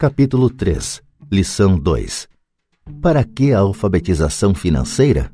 [0.00, 2.26] Capítulo 3 Lição 2
[3.02, 5.30] Para que a alfabetização financeira?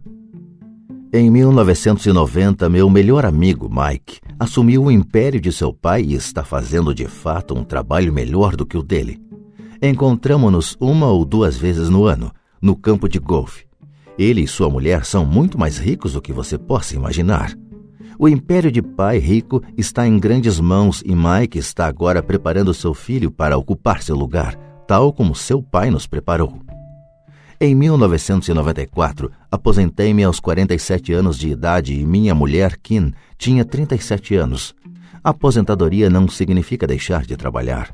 [1.12, 6.92] Em 1990, meu melhor amigo Mike assumiu o império de seu pai e está fazendo
[6.92, 9.22] de fato um trabalho melhor do que o dele.
[9.80, 13.66] Encontramos-nos uma ou duas vezes no ano, no campo de golfe.
[14.18, 17.56] Ele e sua mulher são muito mais ricos do que você possa imaginar.
[18.18, 22.94] O império de pai rico está em grandes mãos e Mike está agora preparando seu
[22.94, 24.54] filho para ocupar seu lugar,
[24.86, 26.58] tal como seu pai nos preparou.
[27.60, 34.74] Em 1994, aposentei-me aos 47 anos de idade e minha mulher, Kim, tinha 37 anos.
[35.22, 37.90] Aposentadoria não significa deixar de trabalhar.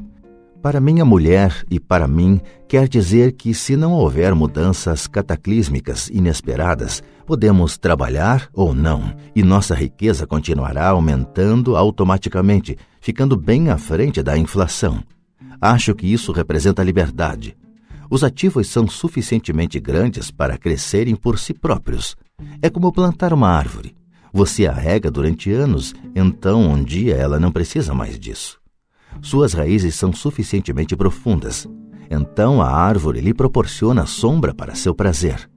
[0.63, 7.03] Para minha mulher e para mim, quer dizer que, se não houver mudanças cataclísmicas inesperadas,
[7.27, 14.39] podemos trabalhar ou não, e nossa riqueza continuará aumentando automaticamente, ficando bem à frente da
[14.39, 15.03] inflação.
[15.61, 17.57] Acho que isso representa liberdade.
[18.09, 22.15] Os ativos são suficientemente grandes para crescerem por si próprios.
[22.61, 23.97] É como plantar uma árvore.
[24.33, 28.62] Você a rega durante anos, então um dia ela não precisa mais disso.
[29.21, 31.69] Suas raízes são suficientemente profundas.
[32.11, 35.49] Então a árvore lhe proporciona sombra para seu prazer.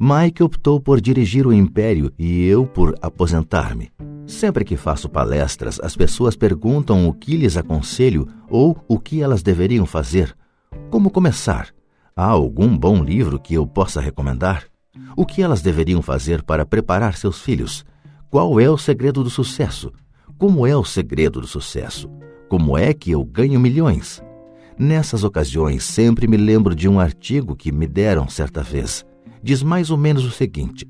[0.00, 3.90] Mike optou por dirigir o império e eu por aposentar-me.
[4.26, 9.42] Sempre que faço palestras, as pessoas perguntam o que lhes aconselho ou o que elas
[9.42, 10.36] deveriam fazer.
[10.90, 11.68] Como começar?
[12.14, 14.64] Há algum bom livro que eu possa recomendar?
[15.16, 17.84] O que elas deveriam fazer para preparar seus filhos?
[18.30, 19.92] Qual é o segredo do sucesso?
[20.36, 22.10] Como é o segredo do sucesso?
[22.48, 24.22] Como é que eu ganho milhões?
[24.78, 29.04] Nessas ocasiões, sempre me lembro de um artigo que me deram certa vez.
[29.42, 30.88] Diz mais ou menos o seguinte: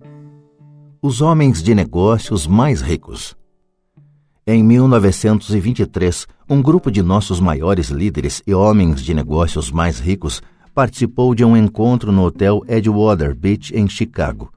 [1.03, 3.37] Os homens de negócios mais ricos.
[4.47, 10.41] Em 1923, um grupo de nossos maiores líderes e homens de negócios mais ricos
[10.72, 14.53] participou de um encontro no hotel Edgewater Beach, em Chicago.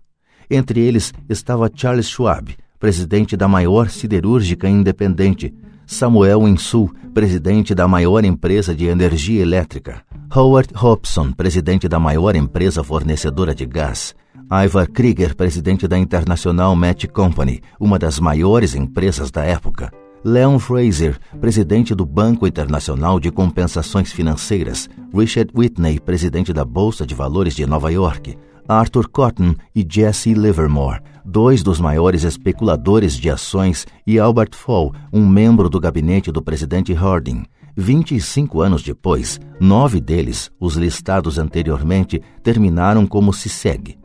[0.49, 5.51] Entre eles estava Charles Schwab, presidente da maior siderúrgica independente,
[5.91, 10.01] Samuel Insul, presidente da maior empresa de energia elétrica,
[10.33, 14.15] Howard Hobson, presidente da maior empresa fornecedora de gás,
[14.49, 19.91] Ivar Krieger, presidente da International Match Company, uma das maiores empresas da época,
[20.23, 27.13] Leon Fraser, presidente do Banco Internacional de Compensações Financeiras, Richard Whitney, presidente da Bolsa de
[27.13, 28.37] Valores de Nova York,
[28.67, 35.25] Arthur Cotton e Jesse Livermore, dois dos maiores especuladores de ações, e Albert Fall, um
[35.27, 37.43] membro do gabinete do presidente Harding.
[37.75, 43.97] 25 anos depois, nove deles, os listados anteriormente, terminaram como se segue.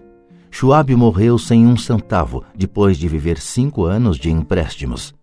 [0.50, 5.14] Schwab morreu sem um centavo depois de viver cinco anos de empréstimos.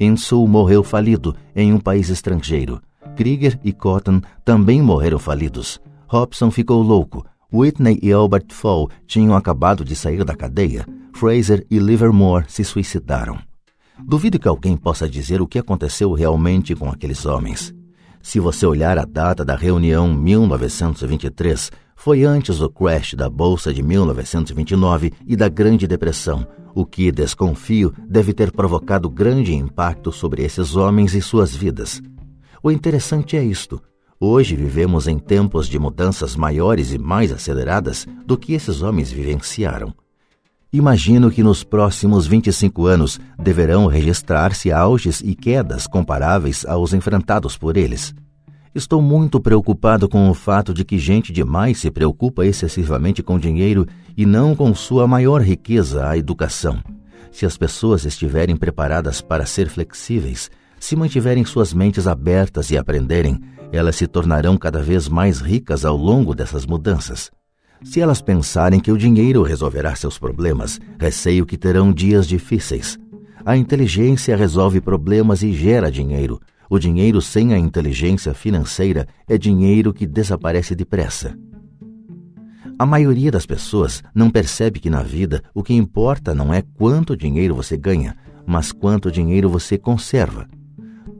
[0.00, 2.80] Insul morreu falido em um país estrangeiro.
[3.14, 5.80] Krieger e Cotton também morreram falidos.
[6.08, 10.86] Hobson ficou louco, Whitney e Albert Fall tinham acabado de sair da cadeia.
[11.12, 13.38] Fraser e Livermore se suicidaram.
[13.98, 17.74] Duvido que alguém possa dizer o que aconteceu realmente com aqueles homens.
[18.22, 23.82] Se você olhar a data da reunião 1923, foi antes do crash da Bolsa de
[23.82, 30.76] 1929 e da Grande Depressão, o que, desconfio, deve ter provocado grande impacto sobre esses
[30.76, 32.00] homens e suas vidas.
[32.62, 33.82] O interessante é isto:
[34.22, 39.94] Hoje vivemos em tempos de mudanças maiores e mais aceleradas do que esses homens vivenciaram.
[40.70, 47.78] Imagino que nos próximos 25 anos deverão registrar-se auges e quedas comparáveis aos enfrentados por
[47.78, 48.14] eles.
[48.74, 53.86] Estou muito preocupado com o fato de que gente demais se preocupa excessivamente com dinheiro
[54.14, 56.78] e não com sua maior riqueza, a educação.
[57.32, 63.40] Se as pessoas estiverem preparadas para ser flexíveis, se mantiverem suas mentes abertas e aprenderem,
[63.72, 67.30] elas se tornarão cada vez mais ricas ao longo dessas mudanças.
[67.82, 72.98] Se elas pensarem que o dinheiro resolverá seus problemas, receio que terão dias difíceis.
[73.44, 76.40] A inteligência resolve problemas e gera dinheiro.
[76.68, 81.34] O dinheiro sem a inteligência financeira é dinheiro que desaparece depressa.
[82.78, 87.16] A maioria das pessoas não percebe que na vida o que importa não é quanto
[87.16, 88.16] dinheiro você ganha,
[88.46, 90.46] mas quanto dinheiro você conserva.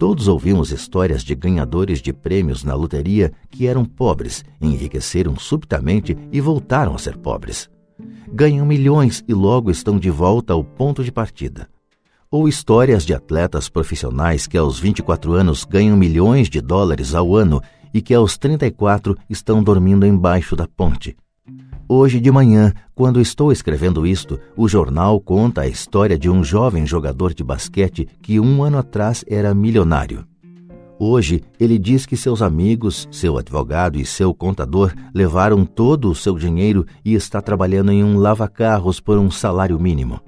[0.00, 6.41] Todos ouvimos histórias de ganhadores de prêmios na loteria que eram pobres, enriqueceram subitamente e
[6.41, 7.69] voltaram a ser pobres.
[8.32, 11.69] Ganham milhões e logo estão de volta ao ponto de partida.
[12.31, 17.61] Ou histórias de atletas profissionais que aos 24 anos ganham milhões de dólares ao ano
[17.93, 21.14] e que aos 34 estão dormindo embaixo da ponte.
[21.92, 26.87] Hoje de manhã, quando estou escrevendo isto, o jornal conta a história de um jovem
[26.87, 30.25] jogador de basquete que um ano atrás era milionário.
[31.00, 36.38] Hoje, ele diz que seus amigos, seu advogado e seu contador levaram todo o seu
[36.38, 40.20] dinheiro e está trabalhando em um lava-carros por um salário mínimo.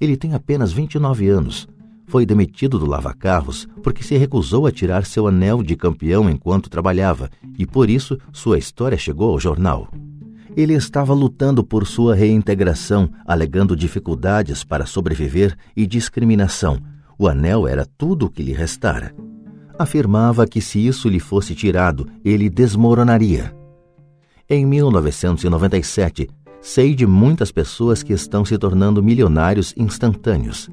[0.00, 1.66] Ele tem apenas 29 anos.
[2.06, 7.30] Foi demitido do lava-carros porque se recusou a tirar seu anel de campeão enquanto trabalhava
[7.58, 9.88] e por isso sua história chegou ao jornal.
[10.56, 16.78] Ele estava lutando por sua reintegração, alegando dificuldades para sobreviver e discriminação.
[17.18, 19.14] O anel era tudo o que lhe restara
[19.78, 23.54] afirmava que se isso lhe fosse tirado, ele desmoronaria.
[24.48, 26.28] Em 1997,
[26.60, 30.70] sei de muitas pessoas que estão se tornando milionários instantâneos.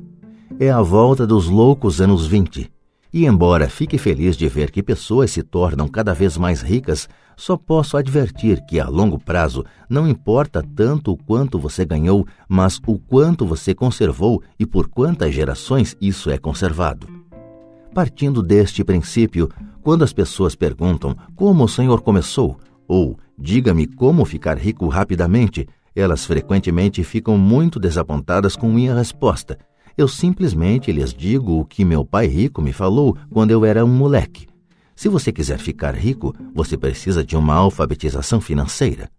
[0.59, 2.71] É a volta dos loucos anos 20.
[3.13, 7.57] E embora fique feliz de ver que pessoas se tornam cada vez mais ricas, só
[7.57, 12.97] posso advertir que a longo prazo não importa tanto o quanto você ganhou, mas o
[12.97, 17.05] quanto você conservou e por quantas gerações isso é conservado.
[17.93, 19.49] Partindo deste princípio,
[19.81, 26.25] quando as pessoas perguntam como o Senhor começou, ou diga-me como ficar rico rapidamente, elas
[26.25, 29.57] frequentemente ficam muito desapontadas com minha resposta.
[29.97, 33.93] Eu simplesmente lhes digo o que meu pai rico me falou quando eu era um
[33.93, 34.47] moleque.
[34.95, 39.09] Se você quiser ficar rico, você precisa de uma alfabetização financeira.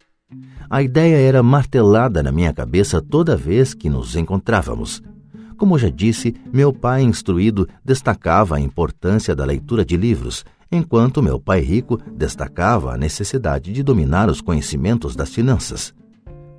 [0.70, 5.02] A ideia era martelada na minha cabeça toda vez que nos encontrávamos.
[5.58, 11.38] Como já disse, meu pai instruído destacava a importância da leitura de livros, enquanto meu
[11.38, 15.94] pai rico destacava a necessidade de dominar os conhecimentos das finanças.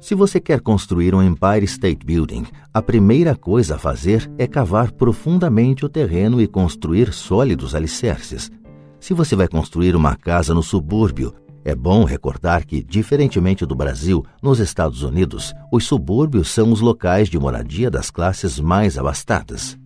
[0.04, 4.92] Se você quer construir um Empire State Building, a primeira coisa a fazer é cavar
[4.92, 8.52] profundamente o terreno e construir sólidos alicerces.
[9.00, 11.34] Se você vai construir uma casa no subúrbio,
[11.64, 17.30] é bom recordar que, diferentemente do Brasil, nos Estados Unidos, os subúrbios são os locais
[17.30, 19.80] de moradia das classes mais abastadas.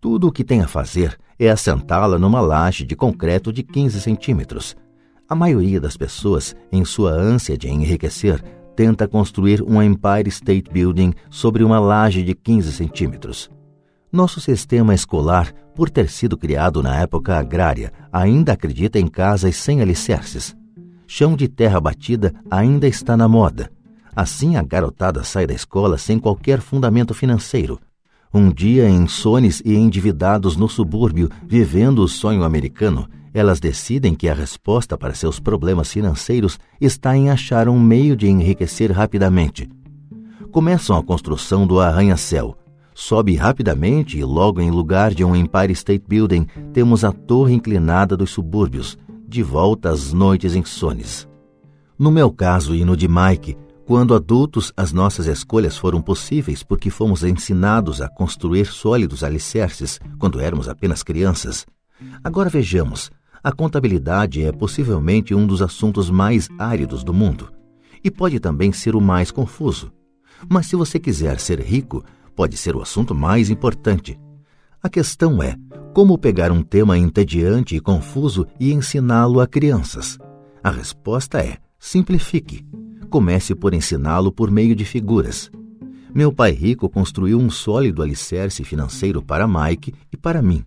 [0.00, 4.74] Tudo o que tem a fazer é assentá-la numa laje de concreto de 15 centímetros.
[5.28, 8.42] A maioria das pessoas, em sua ânsia de enriquecer,
[8.74, 13.50] tenta construir um Empire State Building sobre uma laje de 15 centímetros.
[14.10, 19.80] Nosso sistema escolar, por ter sido criado na época agrária, ainda acredita em casas sem
[19.80, 20.54] alicerces
[21.14, 23.70] chão de terra batida ainda está na moda.
[24.16, 27.78] Assim a garotada sai da escola sem qualquer fundamento financeiro.
[28.32, 34.28] Um dia, em sones e endividados no subúrbio, vivendo o sonho americano, elas decidem que
[34.28, 39.68] a resposta para seus problemas financeiros está em achar um meio de enriquecer rapidamente.
[40.50, 42.56] Começam a construção do arranha-céu.
[42.94, 48.16] Sobe rapidamente e logo em lugar de um Empire State Building temos a torre inclinada
[48.16, 51.26] dos subúrbios, de volta às noites insones.
[51.98, 53.56] No meu caso e no de Mike,
[53.86, 60.38] quando adultos, as nossas escolhas foram possíveis porque fomos ensinados a construir sólidos alicerces quando
[60.38, 61.64] éramos apenas crianças.
[62.22, 63.10] Agora vejamos,
[63.42, 67.52] a contabilidade é possivelmente um dos assuntos mais áridos do mundo
[68.04, 69.92] e pode também ser o mais confuso.
[70.48, 72.04] Mas se você quiser ser rico,
[72.34, 74.18] pode ser o assunto mais importante.
[74.82, 75.56] A questão é
[75.94, 80.18] como pegar um tema entediante e confuso e ensiná-lo a crianças?
[80.62, 82.64] A resposta é: simplifique.
[83.10, 85.50] Comece por ensiná-lo por meio de figuras.
[86.14, 90.64] Meu pai rico construiu um sólido alicerce financeiro para Mike e para mim.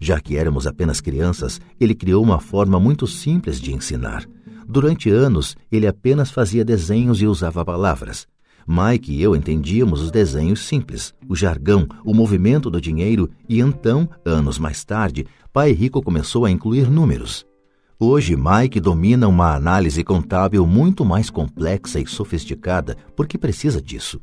[0.00, 4.26] Já que éramos apenas crianças, ele criou uma forma muito simples de ensinar.
[4.68, 8.26] Durante anos, ele apenas fazia desenhos e usava palavras.
[8.66, 14.08] Mike e eu entendíamos os desenhos simples, o jargão, o movimento do dinheiro e então,
[14.24, 17.46] anos mais tarde, Pai Rico começou a incluir números.
[17.98, 24.20] Hoje, Mike domina uma análise contábil muito mais complexa e sofisticada porque precisa disso.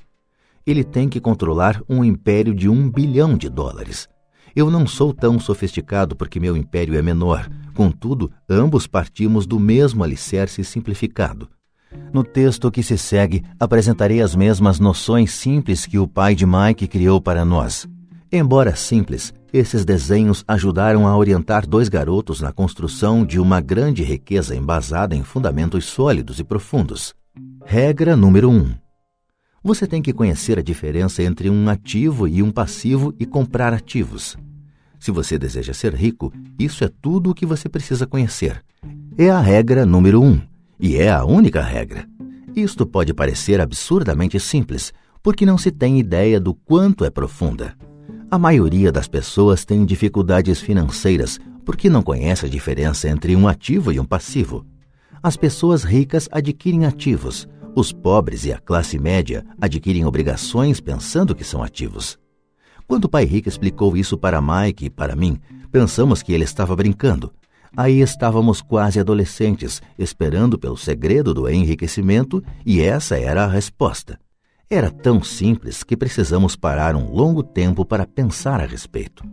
[0.65, 4.07] Ele tem que controlar um império de um bilhão de dólares.
[4.55, 7.49] Eu não sou tão sofisticado porque meu império é menor.
[7.73, 11.49] Contudo, ambos partimos do mesmo alicerce simplificado.
[12.11, 16.87] No texto que se segue, apresentarei as mesmas noções simples que o pai de Mike
[16.87, 17.87] criou para nós.
[18.31, 24.55] Embora simples, esses desenhos ajudaram a orientar dois garotos na construção de uma grande riqueza
[24.55, 27.13] embasada em fundamentos sólidos e profundos.
[27.65, 28.53] Regra número 1.
[28.55, 28.82] Um.
[29.63, 34.35] Você tem que conhecer a diferença entre um ativo e um passivo e comprar ativos.
[34.99, 38.61] Se você deseja ser rico, isso é tudo o que você precisa conhecer.
[39.17, 40.25] É a regra número 1.
[40.25, 40.41] Um
[40.77, 42.05] e é a única regra.
[42.53, 44.91] Isto pode parecer absurdamente simples,
[45.21, 47.73] porque não se tem ideia do quanto é profunda.
[48.29, 53.93] A maioria das pessoas tem dificuldades financeiras porque não conhece a diferença entre um ativo
[53.93, 54.65] e um passivo.
[55.21, 61.43] As pessoas ricas adquirem ativos, os pobres e a classe média adquirem obrigações pensando que
[61.43, 62.17] são ativos.
[62.87, 65.39] Quando o pai rico explicou isso para Mike e para mim,
[65.71, 67.31] pensamos que ele estava brincando,
[67.75, 74.19] Aí estávamos quase adolescentes, esperando pelo segredo do enriquecimento, e essa era a resposta.
[74.69, 79.23] Era tão simples que precisamos parar um longo tempo para pensar a respeito.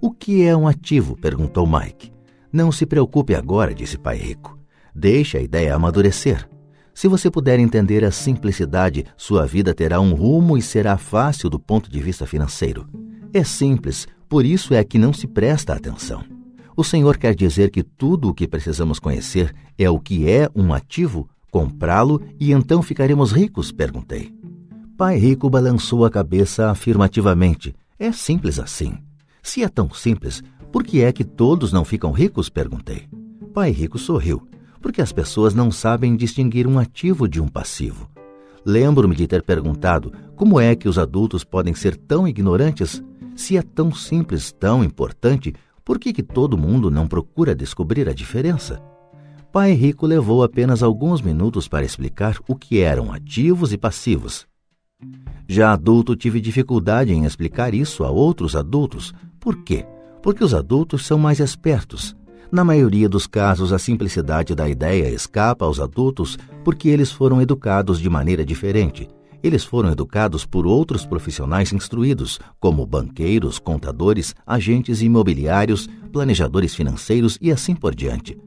[0.00, 1.16] O que é um ativo?
[1.16, 2.12] perguntou Mike.
[2.52, 4.58] Não se preocupe agora, disse Pai Rico.
[4.94, 6.46] Deixe a ideia amadurecer.
[6.94, 11.58] Se você puder entender a simplicidade, sua vida terá um rumo e será fácil do
[11.58, 12.86] ponto de vista financeiro.
[13.32, 16.22] É simples, por isso é que não se presta atenção.
[16.76, 20.72] O Senhor quer dizer que tudo o que precisamos conhecer é o que é um
[20.72, 23.72] ativo, comprá-lo e então ficaremos ricos?
[23.72, 24.32] perguntei.
[24.96, 27.74] Pai Rico balançou a cabeça afirmativamente.
[27.98, 28.98] É simples assim.
[29.42, 32.48] Se é tão simples, por que é que todos não ficam ricos?
[32.48, 33.08] perguntei.
[33.52, 34.46] Pai Rico sorriu
[34.82, 38.10] porque as pessoas não sabem distinguir um ativo de um passivo.
[38.64, 43.02] Lembro-me de ter perguntado como é que os adultos podem ser tão ignorantes?
[43.34, 48.12] Se é tão simples, tão importante, por que, que todo mundo não procura descobrir a
[48.12, 48.82] diferença?
[49.52, 54.46] Pai Rico levou apenas alguns minutos para explicar o que eram ativos e passivos.
[55.48, 59.12] Já adulto, tive dificuldade em explicar isso a outros adultos.
[59.40, 59.84] Por quê?
[60.22, 62.16] Porque os adultos são mais espertos.
[62.52, 67.98] Na maioria dos casos, a simplicidade da ideia escapa aos adultos porque eles foram educados
[67.98, 69.08] de maneira diferente.
[69.42, 77.50] Eles foram educados por outros profissionais instruídos, como banqueiros, contadores, agentes imobiliários, planejadores financeiros e
[77.50, 78.38] assim por diante.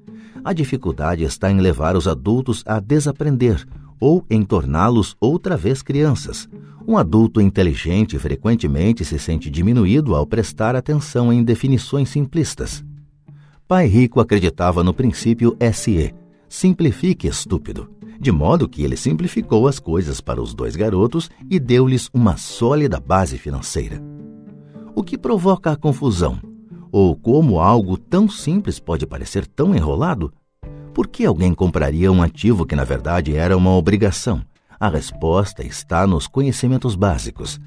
[0.44, 3.66] A dificuldade está em levar os adultos a desaprender
[4.00, 6.48] ou em torná-los outra vez crianças.
[6.88, 12.86] Um adulto inteligente frequentemente se sente diminuído ao prestar atenção em definições simplistas.
[13.68, 16.14] Pai Rico acreditava no princípio SE,
[16.48, 22.08] simplifique estúpido, de modo que ele simplificou as coisas para os dois garotos e deu-lhes
[22.14, 24.00] uma sólida base financeira.
[24.94, 26.40] O que provoca a confusão?
[26.92, 30.32] Ou como algo tão simples pode parecer tão enrolado?
[30.94, 34.44] Por que alguém compraria um ativo que na verdade era uma obrigação?
[34.80, 37.60] A resposta está nos conhecimentos básicos.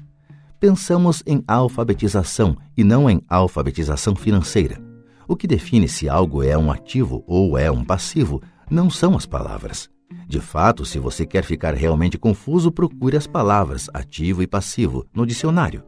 [0.61, 4.88] Pensamos em alfabetização e não em alfabetização financeira.
[5.29, 9.27] O que define se algo é um ativo ou é um passivo não são as
[9.27, 9.87] palavras.
[10.27, 15.27] De fato, se você quer ficar realmente confuso, procure as palavras ativo e passivo no
[15.27, 15.83] dicionário.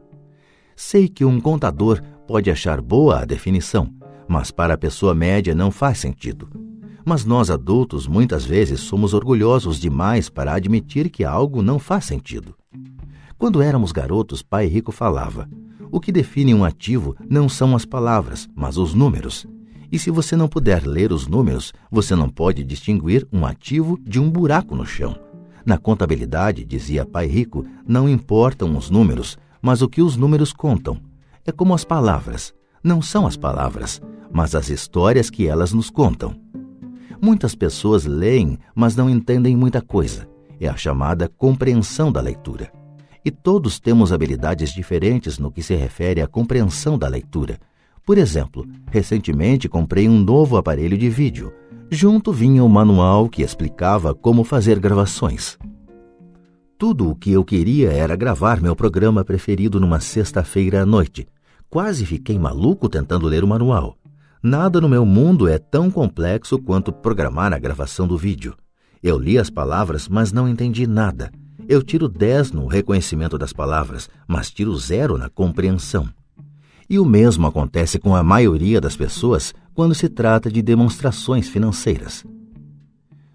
[0.76, 3.92] Sei que um contador pode achar boa a definição,
[4.28, 6.48] mas para a pessoa média não faz sentido.
[7.04, 12.54] Mas nós adultos muitas vezes somos orgulhosos demais para admitir que algo não faz sentido.
[13.36, 15.50] Quando éramos garotos, pai rico falava:
[15.92, 19.46] o que define um ativo não são as palavras, mas os números.
[19.92, 24.18] E se você não puder ler os números, você não pode distinguir um ativo de
[24.18, 25.14] um buraco no chão.
[25.66, 30.98] Na contabilidade, dizia Pai Rico, não importam os números, mas o que os números contam.
[31.44, 32.54] É como as palavras.
[32.82, 34.00] Não são as palavras,
[34.32, 36.34] mas as histórias que elas nos contam.
[37.20, 40.26] Muitas pessoas leem, mas não entendem muita coisa.
[40.58, 42.72] É a chamada compreensão da leitura
[43.24, 47.58] e todos temos habilidades diferentes no que se refere à compreensão da leitura.
[48.04, 51.52] Por exemplo, recentemente comprei um novo aparelho de vídeo.
[51.90, 55.58] Junto vinha um manual que explicava como fazer gravações.
[56.76, 61.28] Tudo o que eu queria era gravar meu programa preferido numa sexta-feira à noite.
[61.70, 63.96] Quase fiquei maluco tentando ler o manual.
[64.42, 68.56] Nada no meu mundo é tão complexo quanto programar a gravação do vídeo.
[69.00, 71.30] Eu li as palavras, mas não entendi nada.
[71.68, 76.08] Eu tiro 10 no reconhecimento das palavras, mas tiro zero na compreensão.
[76.88, 82.24] E o mesmo acontece com a maioria das pessoas quando se trata de demonstrações financeiras.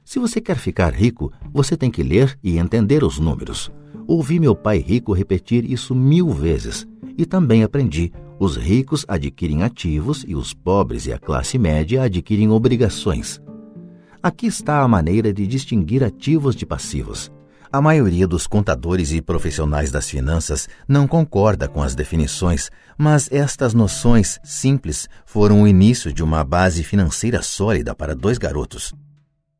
[0.03, 3.72] Se você quer ficar rico, você tem que ler e entender os números.
[4.05, 10.24] Ouvi meu pai rico repetir isso mil vezes e também aprendi: os ricos adquirem ativos
[10.27, 13.41] e os pobres e a classe média adquirem obrigações.
[14.22, 17.31] Aqui está a maneira de distinguir ativos de passivos.
[17.77, 23.75] A maioria dos contadores e profissionais das finanças não concorda com as definições, mas estas
[23.75, 28.96] noções simples foram o início de uma base financeira sólida para dois garotos.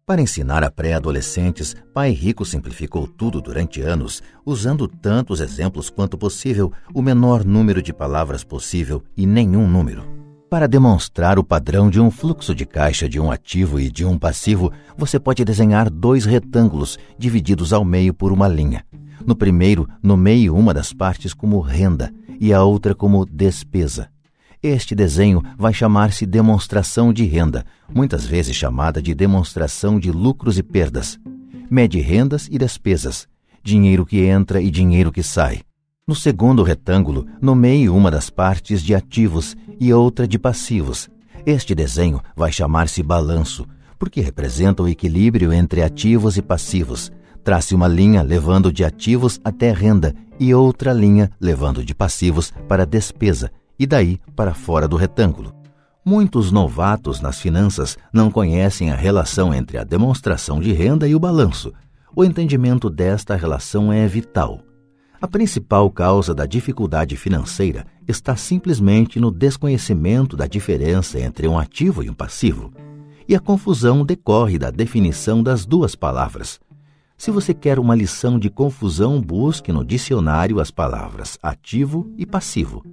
[0.04, 6.74] Para ensinar a pré-adolescentes, Pai Rico simplificou tudo durante anos, usando tantos exemplos quanto possível,
[6.96, 10.27] o menor número de palavras possível e nenhum número.
[10.50, 14.18] Para demonstrar o padrão de um fluxo de caixa de um ativo e de um
[14.18, 18.86] passivo, você pode desenhar dois retângulos divididos ao meio por uma linha.
[19.26, 24.08] No primeiro, nomeie uma das partes como renda e a outra como despesa.
[24.64, 30.64] Este desenho vai chamar-se demonstração de renda, muitas vezes chamada de demonstração de lucros e
[30.64, 31.20] perdas.
[31.70, 33.28] Mede rendas e despesas,
[33.62, 35.67] dinheiro que entra e dinheiro que sai.
[36.08, 41.10] No segundo retângulo, nomeie uma das partes de ativos e outra de passivos.
[41.46, 43.68] Este desenho vai chamar-se balanço,
[44.00, 47.12] porque representa o equilíbrio entre ativos e passivos.
[47.44, 52.86] Trace uma linha levando de ativos até renda e outra linha levando de passivos para
[52.86, 55.54] despesa e daí para fora do retângulo.
[56.06, 61.20] Muitos novatos nas finanças não conhecem a relação entre a demonstração de renda e o
[61.20, 61.74] balanço.
[62.16, 64.62] O entendimento desta relação é vital.
[65.20, 72.04] A principal causa da dificuldade financeira está simplesmente no desconhecimento da diferença entre um ativo
[72.04, 72.72] e um passivo.
[73.28, 76.60] E a confusão decorre da definição das duas palavras.
[77.18, 82.86] Se você quer uma lição de confusão, busque no dicionário as palavras ativo e passivo.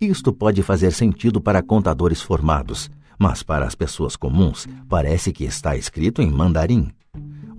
[0.00, 5.76] Isto pode fazer sentido para contadores formados, mas para as pessoas comuns parece que está
[5.76, 6.90] escrito em mandarim.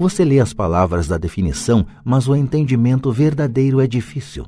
[0.03, 4.45] Você lê as palavras da definição, mas o entendimento verdadeiro é difícil.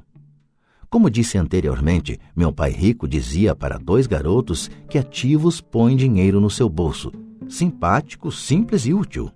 [0.89, 6.49] Como disse anteriormente, meu pai rico dizia para dois garotos que ativos põem dinheiro no
[6.49, 7.09] seu bolso.
[7.47, 9.31] Simpático, simples e útil.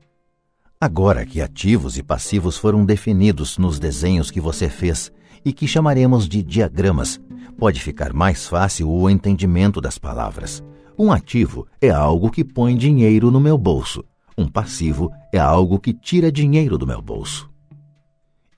[0.78, 5.10] Agora que ativos e passivos foram definidos nos desenhos que você fez
[5.46, 7.18] e que chamaremos de diagramas,
[7.58, 10.62] pode ficar mais fácil o entendimento das palavras.
[10.98, 14.04] Um ativo é algo que põe dinheiro no meu bolso.
[14.40, 17.50] Um passivo é algo que tira dinheiro do meu bolso.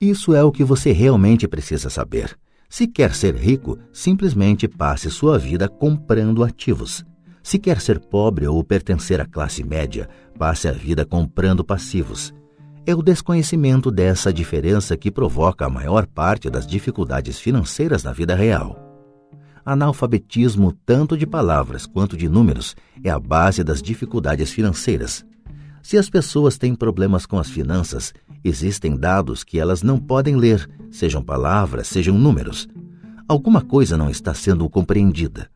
[0.00, 2.38] Isso é o que você realmente precisa saber.
[2.68, 7.04] Se quer ser rico, simplesmente passe sua vida comprando ativos.
[7.42, 10.08] Se quer ser pobre ou pertencer à classe média,
[10.38, 12.32] passe a vida comprando passivos.
[12.86, 18.36] É o desconhecimento dessa diferença que provoca a maior parte das dificuldades financeiras na vida
[18.36, 18.78] real.
[19.64, 25.24] Analfabetismo, tanto de palavras quanto de números, é a base das dificuldades financeiras.
[25.82, 30.70] Se as pessoas têm problemas com as finanças, existem dados que elas não podem ler,
[30.92, 32.68] sejam palavras, sejam números.
[33.28, 35.50] Alguma coisa não está sendo compreendida.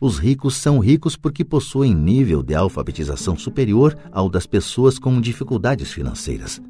[0.00, 5.92] Os ricos são ricos porque possuem nível de alfabetização superior ao das pessoas com dificuldades
[5.92, 6.60] financeiras.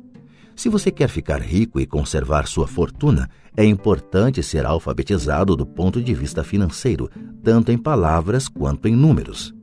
[0.55, 6.03] Se você quer ficar rico e conservar sua fortuna, é importante ser alfabetizado do ponto
[6.03, 7.11] de vista financeiro,
[7.43, 9.55] tanto em palavras quanto em números.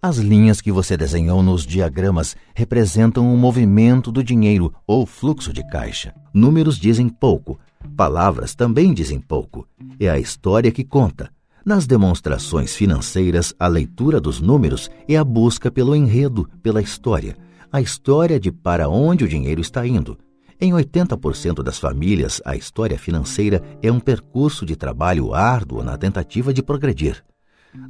[0.00, 5.66] As linhas que você desenhou nos diagramas representam o movimento do dinheiro ou fluxo de
[5.68, 6.14] caixa.
[6.32, 7.58] Números dizem pouco,
[7.96, 9.66] palavras também dizem pouco.
[9.98, 11.28] É a história que conta.
[11.64, 17.36] Nas demonstrações financeiras, a leitura dos números é a busca pelo enredo, pela história,
[17.72, 20.16] a história de para onde o dinheiro está indo.
[20.60, 26.54] Em 80% das famílias, a história financeira é um percurso de trabalho árduo na tentativa
[26.54, 27.24] de progredir.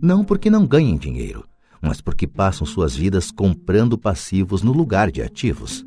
[0.03, 1.45] Não porque não ganhem dinheiro,
[1.81, 5.87] mas porque passam suas vidas comprando passivos no lugar de ativos.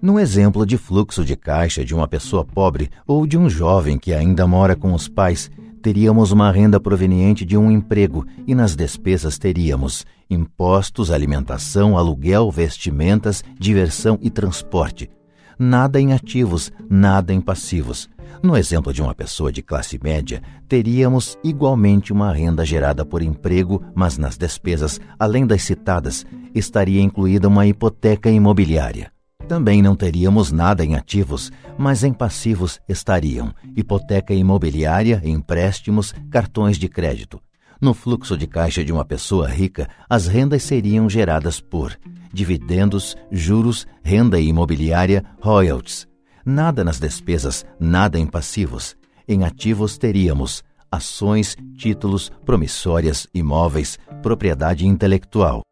[0.00, 4.14] Num exemplo de fluxo de caixa de uma pessoa pobre ou de um jovem que
[4.14, 5.50] ainda mora com os pais,
[5.82, 13.44] teríamos uma renda proveniente de um emprego e nas despesas teríamos impostos, alimentação, aluguel, vestimentas,
[13.58, 15.10] diversão e transporte.
[15.58, 18.08] Nada em ativos, nada em passivos.
[18.42, 23.84] No exemplo de uma pessoa de classe média, teríamos igualmente uma renda gerada por emprego,
[23.94, 26.24] mas nas despesas, além das citadas,
[26.54, 29.12] estaria incluída uma hipoteca imobiliária.
[29.46, 36.88] Também não teríamos nada em ativos, mas em passivos estariam hipoteca imobiliária, empréstimos, cartões de
[36.88, 37.38] crédito.
[37.78, 41.94] No fluxo de caixa de uma pessoa rica, as rendas seriam geradas por
[42.32, 46.09] dividendos, juros, renda imobiliária, royalties.
[46.44, 48.96] Nada nas despesas, nada em passivos.
[49.28, 55.62] Em ativos teríamos ações, títulos, promissórias, imóveis, propriedade intelectual.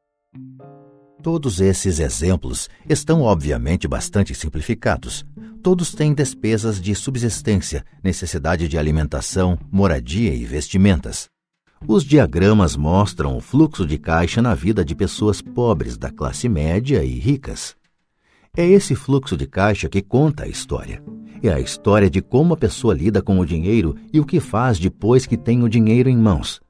[1.23, 5.27] Todos esses exemplos estão obviamente bastante simplificados.
[5.63, 11.29] Todos têm despesas de subsistência, necessidade de alimentação, moradia e vestimentas.
[11.87, 17.03] Os diagramas mostram o fluxo de caixa na vida de pessoas pobres da classe média
[17.03, 17.77] e ricas.
[18.57, 21.03] É esse fluxo de caixa que conta a história.
[21.43, 24.79] É a história de como a pessoa lida com o dinheiro e o que faz
[24.79, 26.61] depois que tem o dinheiro em mãos.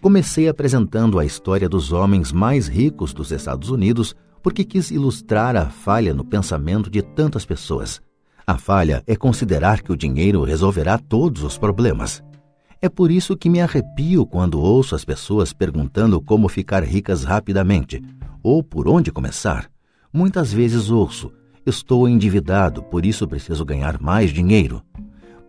[0.00, 5.70] Comecei apresentando a história dos homens mais ricos dos Estados Unidos porque quis ilustrar a
[5.70, 8.00] falha no pensamento de tantas pessoas.
[8.46, 12.22] A falha é considerar que o dinheiro resolverá todos os problemas.
[12.80, 18.02] É por isso que me arrepio quando ouço as pessoas perguntando como ficar ricas rapidamente
[18.42, 19.73] ou por onde começar.
[20.16, 21.32] Muitas vezes ouço:
[21.66, 24.80] estou endividado, por isso preciso ganhar mais dinheiro.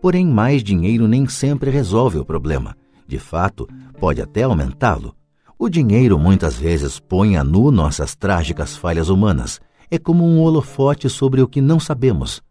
[0.01, 2.75] Porém, mais dinheiro nem sempre resolve o problema.
[3.08, 5.15] De fato, pode até aumentá-lo.
[5.60, 9.62] O dinheiro muitas vezes põe a nu nossas trágicas falhas humanas.
[9.91, 12.41] É como um holofote sobre o que não sabemos.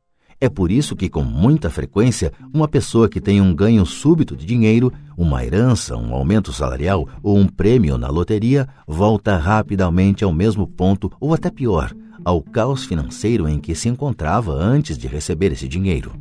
[0.40, 4.46] É por isso que, com muita frequência, uma pessoa que tem um ganho súbito de
[4.46, 10.64] dinheiro, uma herança, um aumento salarial ou um prêmio na loteria, volta rapidamente ao mesmo
[10.66, 11.92] ponto ou até pior,
[12.24, 16.12] ao caos financeiro em que se encontrava antes de receber esse dinheiro.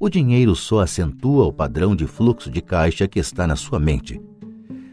[0.00, 4.20] O dinheiro só acentua o padrão de fluxo de caixa que está na sua mente.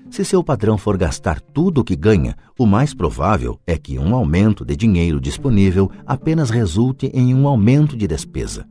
[0.09, 4.15] Se seu padrão for gastar tudo o que ganha, o mais provável é que um
[4.15, 8.67] aumento de dinheiro disponível apenas resulte em um aumento de despesa.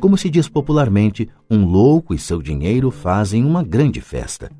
[0.00, 4.50] Como se diz popularmente, um louco e seu dinheiro fazem uma grande festa.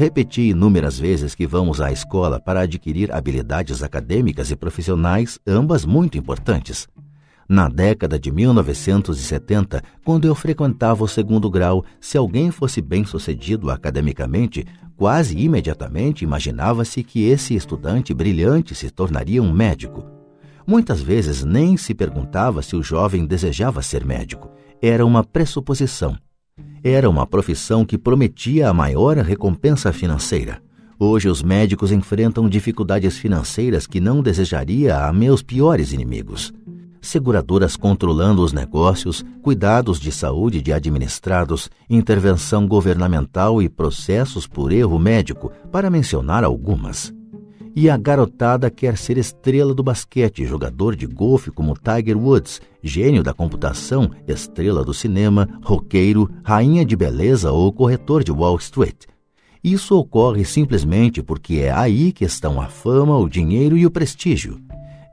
[0.00, 6.16] Repeti inúmeras vezes que vamos à escola para adquirir habilidades acadêmicas e profissionais, ambas muito
[6.16, 6.88] importantes.
[7.46, 14.64] Na década de 1970, quando eu frequentava o segundo grau, se alguém fosse bem-sucedido academicamente,
[14.96, 20.02] quase imediatamente imaginava-se que esse estudante brilhante se tornaria um médico.
[20.66, 24.50] Muitas vezes nem se perguntava se o jovem desejava ser médico.
[24.80, 26.16] Era uma pressuposição.
[26.82, 30.62] Era uma profissão que prometia a maior recompensa financeira.
[30.98, 36.52] Hoje os médicos enfrentam dificuldades financeiras que não desejaria a meus piores inimigos
[37.00, 44.98] seguradoras controlando os negócios, cuidados de saúde de administrados, intervenção governamental e processos por erro
[44.98, 47.12] médico, para mencionar algumas.
[47.74, 53.22] E a garotada quer ser estrela do basquete, jogador de golfe como Tiger Woods, gênio
[53.22, 59.04] da computação, estrela do cinema, roqueiro, rainha de beleza ou corretor de Wall Street.
[59.62, 64.58] Isso ocorre simplesmente porque é aí que estão a fama, o dinheiro e o prestígio.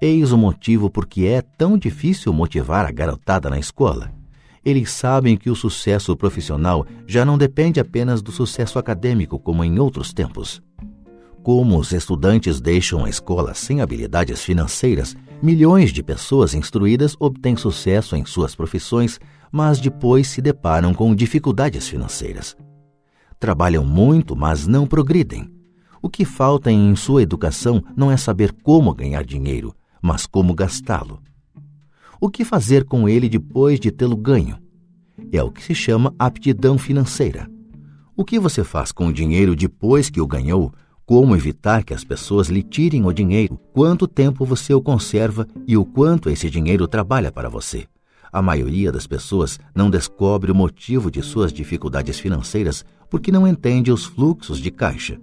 [0.01, 4.11] Eis o motivo por que é tão difícil motivar a garotada na escola.
[4.63, 9.79] Eles sabem que o sucesso profissional já não depende apenas do sucesso acadêmico como em
[9.79, 10.61] outros tempos.
[11.43, 18.15] Como os estudantes deixam a escola sem habilidades financeiras, milhões de pessoas instruídas obtêm sucesso
[18.15, 19.19] em suas profissões,
[19.51, 22.55] mas depois se deparam com dificuldades financeiras.
[23.39, 25.49] Trabalham muito, mas não progridem.
[26.01, 31.21] O que falta em sua educação não é saber como ganhar dinheiro, mas como gastá-lo.
[32.19, 34.57] O que fazer com ele depois de tê-lo ganho?
[35.31, 37.49] É o que se chama aptidão financeira.
[38.15, 40.73] O que você faz com o dinheiro depois que o ganhou?
[41.07, 43.57] Como evitar que as pessoas lhe tirem o dinheiro?
[43.71, 47.87] Quanto tempo você o conserva e o quanto esse dinheiro trabalha para você?
[48.29, 53.89] A maioria das pessoas não descobre o motivo de suas dificuldades financeiras porque não entende
[53.89, 55.17] os fluxos de caixa.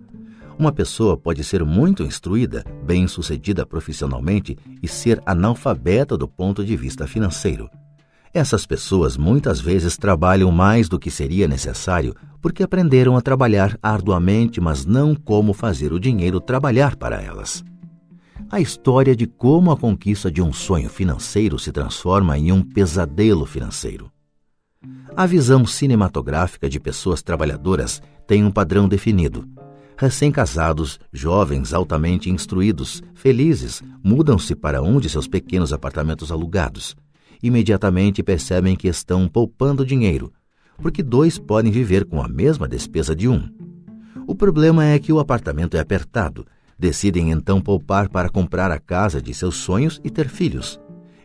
[0.58, 7.06] Uma pessoa pode ser muito instruída, bem-sucedida profissionalmente e ser analfabeta do ponto de vista
[7.06, 7.68] financeiro.
[8.34, 14.60] Essas pessoas muitas vezes trabalham mais do que seria necessário porque aprenderam a trabalhar arduamente,
[14.60, 17.64] mas não como fazer o dinheiro trabalhar para elas.
[18.50, 23.46] A história de como a conquista de um sonho financeiro se transforma em um pesadelo
[23.46, 24.10] financeiro.
[25.16, 29.48] A visão cinematográfica de pessoas trabalhadoras tem um padrão definido
[29.96, 36.96] Recém-casados, jovens altamente instruídos, felizes, mudam-se para um de seus pequenos apartamentos alugados.
[37.44, 40.32] Imediatamente percebem que estão poupando dinheiro,
[40.78, 43.46] porque dois podem viver com a mesma despesa de um.
[44.26, 46.46] O problema é que o apartamento é apertado.
[46.78, 50.80] Decidem então poupar para comprar a casa de seus sonhos e ter filhos.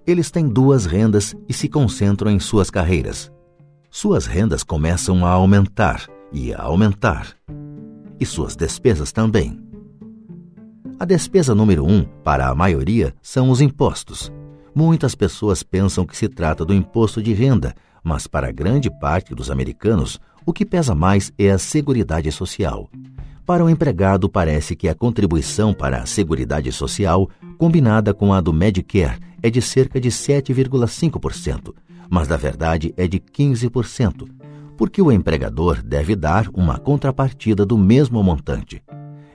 [0.05, 3.31] Eles têm duas rendas e se concentram em suas carreiras.
[3.89, 7.33] Suas rendas começam a aumentar e a aumentar
[8.19, 9.57] e suas despesas também.
[10.99, 14.29] A despesa número um, para a maioria, são os impostos.
[14.73, 19.49] Muitas pessoas pensam que se trata do imposto de renda, mas para grande parte dos
[19.49, 22.89] americanos, o que pesa mais é a Seguridade Social.
[23.45, 28.53] Para o empregado, parece que a contribuição para a Seguridade Social, combinada com a do
[28.53, 31.73] Medicare, é de cerca de 7,5%,
[32.09, 34.27] mas na verdade é de 15%,
[34.77, 38.83] porque o empregador deve dar uma contrapartida do mesmo montante.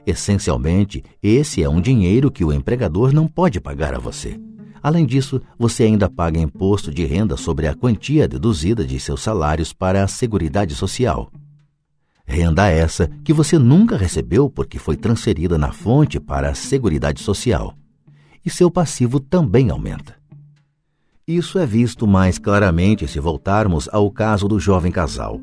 [0.06, 4.38] Essencialmente, esse é um dinheiro que o empregador não pode pagar a você.
[4.84, 9.72] Além disso, você ainda paga imposto de renda sobre a quantia deduzida de seus salários
[9.72, 11.32] para a Seguridade Social.
[12.26, 17.74] Renda essa que você nunca recebeu porque foi transferida na fonte para a Seguridade Social.
[18.44, 20.16] E seu passivo também aumenta.
[21.26, 25.40] Isso é visto mais claramente se voltarmos ao caso do jovem casal.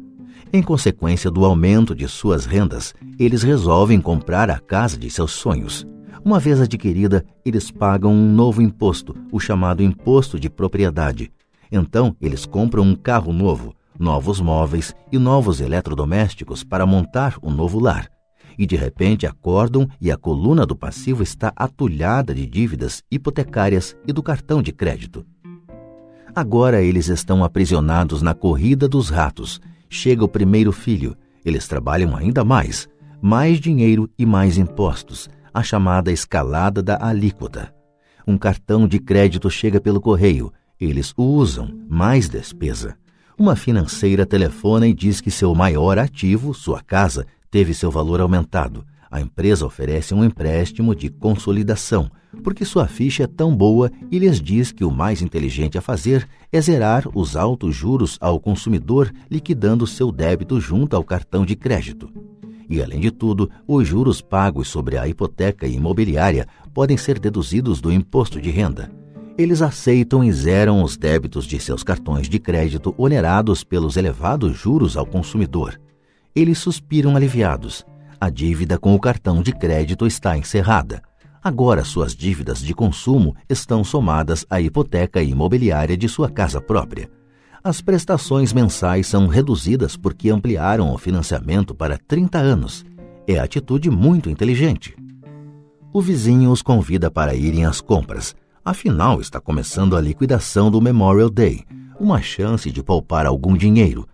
[0.53, 5.83] Em consequência do aumento de suas rendas, eles resolvem comprar a casa de seus sonhos.
[6.23, 11.31] Uma vez adquirida, eles pagam um novo imposto, o chamado imposto de propriedade.
[11.71, 17.79] Então, eles compram um carro novo, novos móveis e novos eletrodomésticos para montar um novo
[17.79, 18.07] lar.
[18.55, 24.13] E de repente acordam e a coluna do passivo está atulhada de dívidas hipotecárias e
[24.13, 25.25] do cartão de crédito.
[26.35, 29.59] Agora eles estão aprisionados na corrida dos ratos.
[29.89, 32.87] Chega o primeiro filho, eles trabalham ainda mais,
[33.21, 37.73] mais dinheiro e mais impostos, a chamada escalada da alíquota.
[38.27, 42.95] Um cartão de crédito chega pelo correio, eles o usam, mais despesa.
[43.37, 48.85] Uma financeira telefona e diz que seu maior ativo, sua casa, teve seu valor aumentado.
[49.09, 52.09] A empresa oferece um empréstimo de consolidação,
[52.43, 56.27] porque sua ficha é tão boa e lhes diz que o mais inteligente a fazer
[56.51, 62.09] é zerar os altos juros ao consumidor, liquidando seu débito junto ao cartão de crédito.
[62.71, 67.91] E, além de tudo, os juros pagos sobre a hipoteca imobiliária podem ser deduzidos do
[67.91, 68.91] imposto de renda.
[69.37, 74.97] Eles aceitam e zeram os débitos de seus cartões de crédito onerados pelos elevados juros
[74.97, 75.79] ao consumidor.
[76.33, 77.85] Eles suspiram aliviados
[78.21, 81.01] a dívida com o cartão de crédito está encerrada.
[81.43, 87.09] Agora suas dívidas de consumo estão somadas à hipoteca imobiliária de sua casa própria.
[87.63, 92.85] As prestações mensais são reduzidas porque ampliaram o financiamento para 30 anos.
[93.27, 94.95] É atitude muito inteligente.
[95.93, 98.35] O vizinho os convida para irem às compras.
[98.63, 101.63] Afinal, está começando a liquidação do Memorial Day,
[101.99, 104.07] uma chance de poupar algum dinheiro.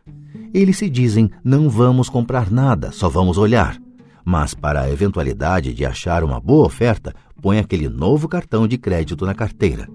[0.53, 3.79] Eles se dizem: não vamos comprar nada, só vamos olhar
[4.29, 9.25] mas para a eventualidade de achar uma boa oferta, põe aquele novo cartão de crédito
[9.25, 9.87] na carteira.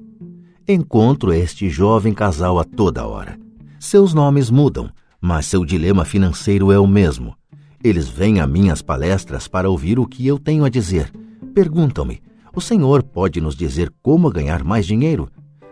[0.66, 3.38] Encontro este jovem casal a toda hora.
[3.79, 7.37] Seus nomes mudam, mas seu dilema financeiro é o mesmo.
[7.83, 11.12] Eles vêm a minhas palestras para ouvir o que eu tenho a dizer.
[11.55, 12.22] Perguntam-me:
[12.55, 15.29] o senhor pode nos dizer como ganhar mais dinheiro?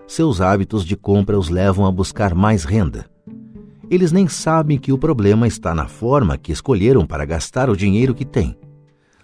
[0.07, 3.07] Seus hábitos de compra os levam a buscar mais renda
[3.91, 8.15] eles nem sabem que o problema está na forma que escolheram para gastar o dinheiro
[8.15, 8.57] que têm.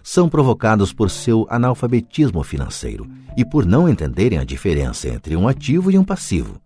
[0.09, 5.91] São provocados por seu analfabetismo financeiro e por não entenderem a diferença entre um ativo
[5.91, 6.61] e um passivo.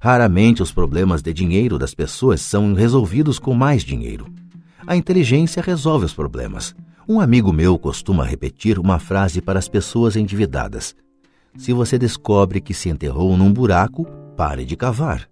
[0.00, 4.32] Raramente os problemas de dinheiro das pessoas são resolvidos com mais dinheiro.
[4.86, 6.74] A inteligência resolve os problemas.
[7.06, 10.96] Um amigo meu costuma repetir uma frase para as pessoas endividadas:
[11.58, 15.28] Se você descobre que se enterrou num buraco, pare de cavar.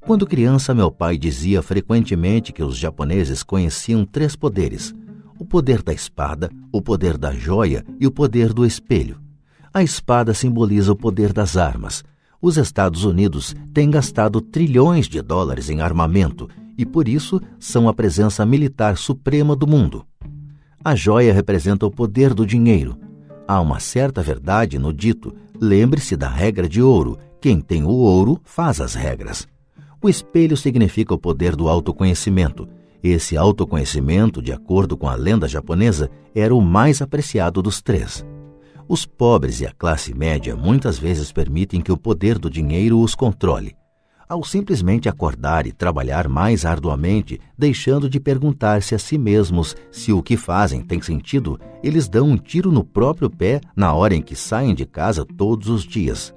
[0.00, 4.94] Quando criança, meu pai dizia frequentemente que os japoneses conheciam três poderes:
[5.42, 9.20] o poder da espada, o poder da joia e o poder do espelho.
[9.74, 12.04] A espada simboliza o poder das armas.
[12.40, 17.92] Os Estados Unidos têm gastado trilhões de dólares em armamento e, por isso, são a
[17.92, 20.06] presença militar suprema do mundo.
[20.84, 22.96] A joia representa o poder do dinheiro.
[23.48, 28.40] Há uma certa verdade no dito: lembre-se da regra de ouro: quem tem o ouro
[28.44, 29.48] faz as regras.
[30.00, 32.68] O espelho significa o poder do autoconhecimento.
[33.02, 38.24] Esse autoconhecimento, de acordo com a lenda japonesa, era o mais apreciado dos três.
[38.88, 43.14] Os pobres e a classe média muitas vezes permitem que o poder do dinheiro os
[43.14, 43.74] controle.
[44.28, 50.22] Ao simplesmente acordar e trabalhar mais arduamente, deixando de perguntar-se a si mesmos se o
[50.22, 54.36] que fazem tem sentido, eles dão um tiro no próprio pé na hora em que
[54.36, 56.32] saem de casa todos os dias.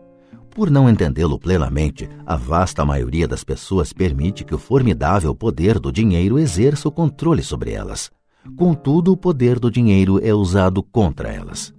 [0.55, 5.91] Por não entendê-lo plenamente, a vasta maioria das pessoas permite que o formidável poder do
[5.91, 8.09] dinheiro exerça o controle sobre elas.
[8.55, 11.73] Contudo, o poder do dinheiro é usado contra elas.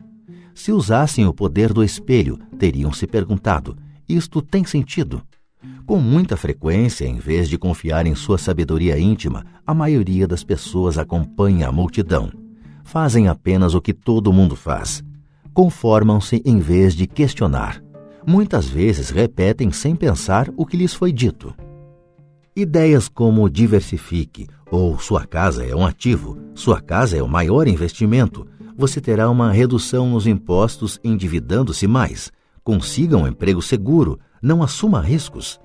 [0.54, 5.22] Se usassem o poder do espelho, teriam se perguntado: isto tem sentido?
[5.86, 10.98] Com muita frequência, em vez de confiar em sua sabedoria íntima, a maioria das pessoas
[10.98, 12.30] acompanha a multidão.
[12.84, 15.02] Fazem apenas o que todo mundo faz.
[15.54, 17.85] Conformam-se em vez de questionar
[18.26, 21.54] muitas vezes repetem sem pensar o que lhes foi dito.
[22.56, 28.46] Ideias como diversifique ou sua casa é um ativo, sua casa é o maior investimento,
[28.76, 32.32] você terá uma redução nos impostos endividando-se mais,
[32.64, 35.60] consiga um emprego seguro, não assuma riscos.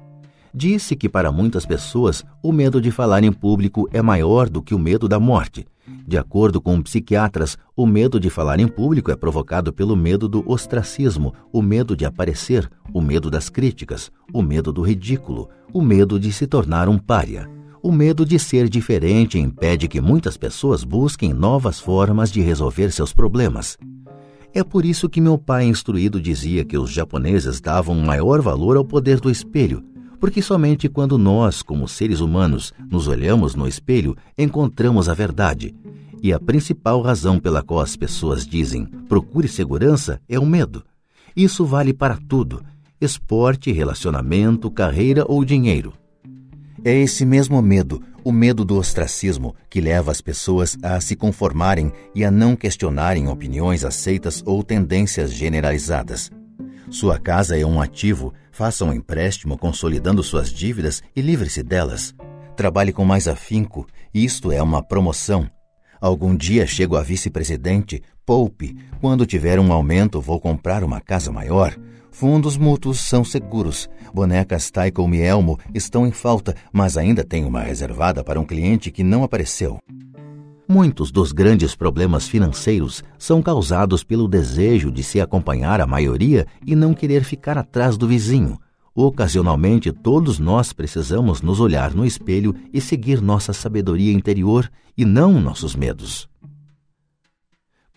[0.53, 4.75] Disse que para muitas pessoas o medo de falar em público é maior do que
[4.75, 5.65] o medo da morte
[6.07, 10.43] de acordo com psiquiatras, o medo de falar em público é provocado pelo medo do
[10.49, 16.19] ostracismo, o medo de aparecer, o medo das críticas, o medo do ridículo, o medo
[16.19, 17.49] de se tornar um pária.
[17.83, 23.11] O medo de ser diferente impede que muitas pessoas busquem novas formas de resolver seus
[23.11, 23.77] problemas.
[24.53, 28.85] É por isso que meu pai instruído dizia que os japoneses davam maior valor ao
[28.85, 29.83] poder do espelho,
[30.21, 35.75] porque somente quando nós, como seres humanos, nos olhamos no espelho, encontramos a verdade.
[36.21, 40.83] E a principal razão pela qual as pessoas dizem procure segurança é o medo.
[41.35, 42.63] Isso vale para tudo:
[43.01, 45.91] esporte, relacionamento, carreira ou dinheiro.
[46.85, 51.91] É esse mesmo medo, o medo do ostracismo, que leva as pessoas a se conformarem
[52.13, 56.29] e a não questionarem opiniões aceitas ou tendências generalizadas.
[56.91, 62.13] Sua casa é um ativo, faça um empréstimo consolidando suas dívidas e livre-se delas.
[62.53, 65.49] Trabalhe com mais afinco, isto é uma promoção.
[66.01, 71.73] Algum dia chego a vice-presidente, poupe, quando tiver um aumento vou comprar uma casa maior.
[72.11, 73.89] Fundos mútuos são seguros.
[74.13, 78.91] Bonecas Taiko e Elmo estão em falta, mas ainda tenho uma reservada para um cliente
[78.91, 79.79] que não apareceu.
[80.73, 86.77] Muitos dos grandes problemas financeiros são causados pelo desejo de se acompanhar a maioria e
[86.77, 88.57] não querer ficar atrás do vizinho.
[88.95, 95.41] Ocasionalmente, todos nós precisamos nos olhar no espelho e seguir nossa sabedoria interior e não
[95.41, 96.29] nossos medos.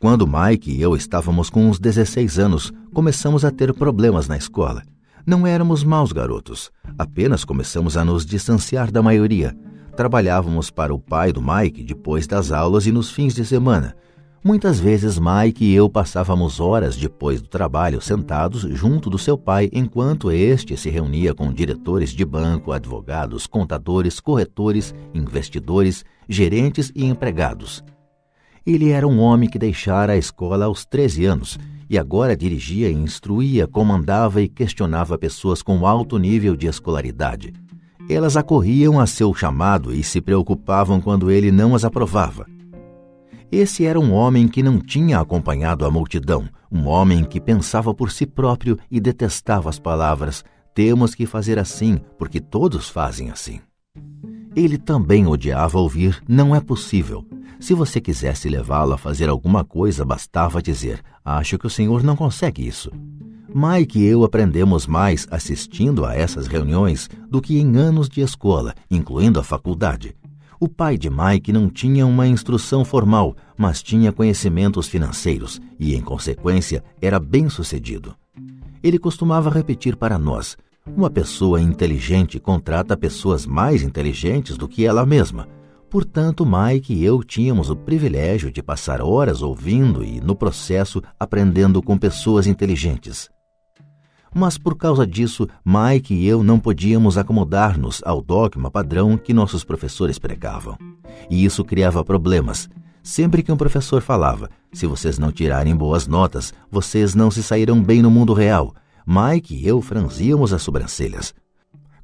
[0.01, 4.83] Quando Mike e eu estávamos com uns 16 anos, começamos a ter problemas na escola.
[5.25, 9.57] Não éramos maus garotos, apenas começamos a nos distanciar da maioria
[9.97, 13.95] Trabalhávamos para o pai do Mike depois das aulas e nos fins de semana.
[14.43, 19.71] Muitas vezes Mike e eu passávamos horas depois do trabalho sentados junto do seu pai
[19.73, 27.83] enquanto este se reunia com diretores de banco, advogados, contadores, corretores, investidores, gerentes e empregados.
[28.67, 33.69] Ele era um homem que deixara a escola aos 13 anos e agora dirigia instruía,
[33.69, 37.53] comandava e questionava pessoas com alto nível de escolaridade.
[38.09, 42.47] Elas acorriam a seu chamado e se preocupavam quando ele não as aprovava.
[43.51, 48.11] Esse era um homem que não tinha acompanhado a multidão, um homem que pensava por
[48.11, 53.61] si próprio e detestava as palavras: temos que fazer assim, porque todos fazem assim.
[54.57, 57.27] Ele também odiava ouvir: não é possível.
[57.59, 62.15] Se você quisesse levá-lo a fazer alguma coisa, bastava dizer: acho que o senhor não
[62.15, 62.91] consegue isso.
[63.53, 68.75] Mike e eu aprendemos mais assistindo a essas reuniões do que em anos de escola,
[68.91, 70.15] incluindo a faculdade.
[70.59, 76.01] O pai de Mike não tinha uma instrução formal, mas tinha conhecimentos financeiros e, em
[76.01, 78.15] consequência, era bem-sucedido.
[78.83, 85.07] Ele costumava repetir para nós: uma pessoa inteligente contrata pessoas mais inteligentes do que ela
[85.07, 85.49] mesma.
[85.91, 91.83] Portanto, Mike e eu tínhamos o privilégio de passar horas ouvindo e, no processo, aprendendo
[91.83, 93.31] com pessoas inteligentes
[94.35, 99.63] mas por causa disso, Mike e eu não podíamos acomodar-nos ao dogma padrão que nossos
[99.63, 100.77] professores pregavam.
[101.31, 102.69] E isso criava problemas.
[103.01, 107.81] Sempre que um professor falava, se vocês não tirarem boas notas, vocês não se sairão
[107.81, 108.75] bem no mundo real,
[109.07, 111.35] Mike e eu franzíamos as sobrancelhas.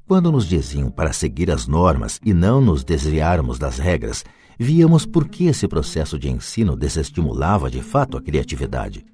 [0.07, 4.23] Quando nos diziam para seguir as normas e não nos desviarmos das regras,
[4.59, 9.05] víamos por que esse processo de ensino desestimulava de fato a criatividade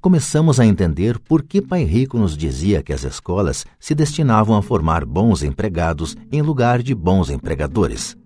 [0.00, 4.62] começamos a entender por que Pai Rico nos dizia que as escolas se destinavam a
[4.62, 8.16] formar bons empregados em lugar de bons empregadores.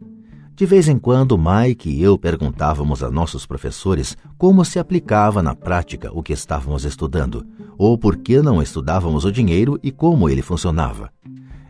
[0.55, 5.55] De vez em quando, Mike e eu perguntávamos a nossos professores como se aplicava na
[5.55, 7.45] prática o que estávamos estudando,
[7.79, 11.11] ou por que não estudávamos o dinheiro e como ele funcionava.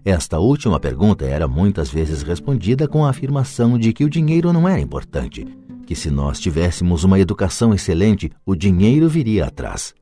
[0.04, 4.68] Esta última pergunta era muitas vezes respondida com a afirmação de que o dinheiro não
[4.68, 5.46] era importante,
[5.86, 9.94] que se nós tivéssemos uma educação excelente, o dinheiro viria atrás.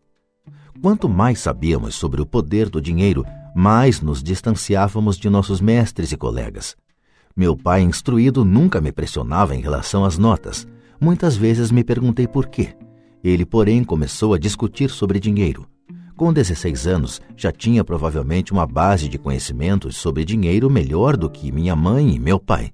[0.80, 6.16] Quanto mais sabíamos sobre o poder do dinheiro, mais nos distanciávamos de nossos mestres e
[6.16, 6.74] colegas.
[7.40, 10.68] Meu pai, instruído, nunca me pressionava em relação às notas.
[11.00, 12.76] Muitas vezes me perguntei por quê.
[13.24, 15.66] Ele, porém, começou a discutir sobre dinheiro.
[16.14, 21.50] Com 16 anos, já tinha provavelmente uma base de conhecimentos sobre dinheiro melhor do que
[21.50, 22.72] minha mãe e meu pai.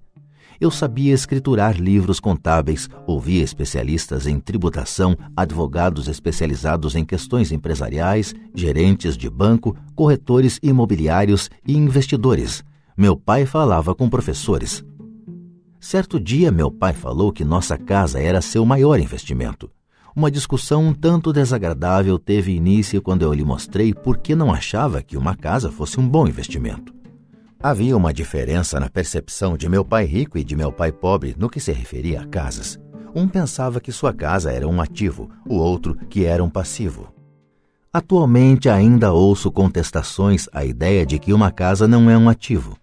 [0.61, 9.17] Eu sabia escriturar livros contábeis, ouvia especialistas em tributação, advogados especializados em questões empresariais, gerentes
[9.17, 12.65] de banco, corretores imobiliários e investidores.
[12.99, 14.83] Meu pai falava com professores.
[15.79, 19.71] Certo dia, meu pai falou que nossa casa era seu maior investimento.
[20.17, 25.03] Uma discussão um tanto desagradável teve início quando eu lhe mostrei por que não achava
[25.03, 26.95] que uma casa fosse um bom investimento.
[27.63, 31.51] Havia uma diferença na percepção de meu pai rico e de meu pai pobre no
[31.51, 32.81] que se referia a casas.
[33.15, 37.13] Um pensava que sua casa era um ativo, o outro que era um passivo.
[37.93, 42.79] Atualmente ainda ouço contestações à ideia de que uma casa não é um ativo.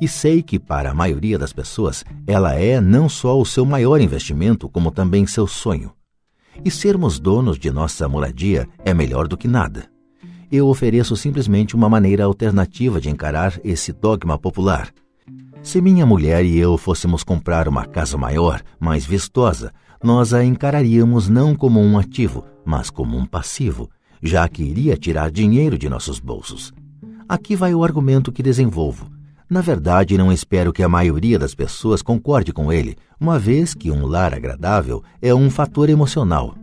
[0.00, 4.00] E sei que, para a maioria das pessoas, ela é não só o seu maior
[4.00, 5.92] investimento, como também seu sonho.
[6.64, 9.88] E sermos donos de nossa moradia é melhor do que nada
[10.50, 14.90] eu ofereço simplesmente uma maneira alternativa de encarar esse dogma popular.
[15.62, 19.72] Se minha mulher e eu fôssemos comprar uma casa maior, mais vistosa,
[20.02, 23.90] nós a encararíamos não como um ativo, mas como um passivo,
[24.22, 26.72] já que iria tirar dinheiro de nossos bolsos.
[27.28, 29.10] Aqui vai o argumento que desenvolvo.
[29.50, 33.90] Na verdade, não espero que a maioria das pessoas concorde com ele, uma vez que
[33.90, 36.54] um lar agradável é um fator emocional.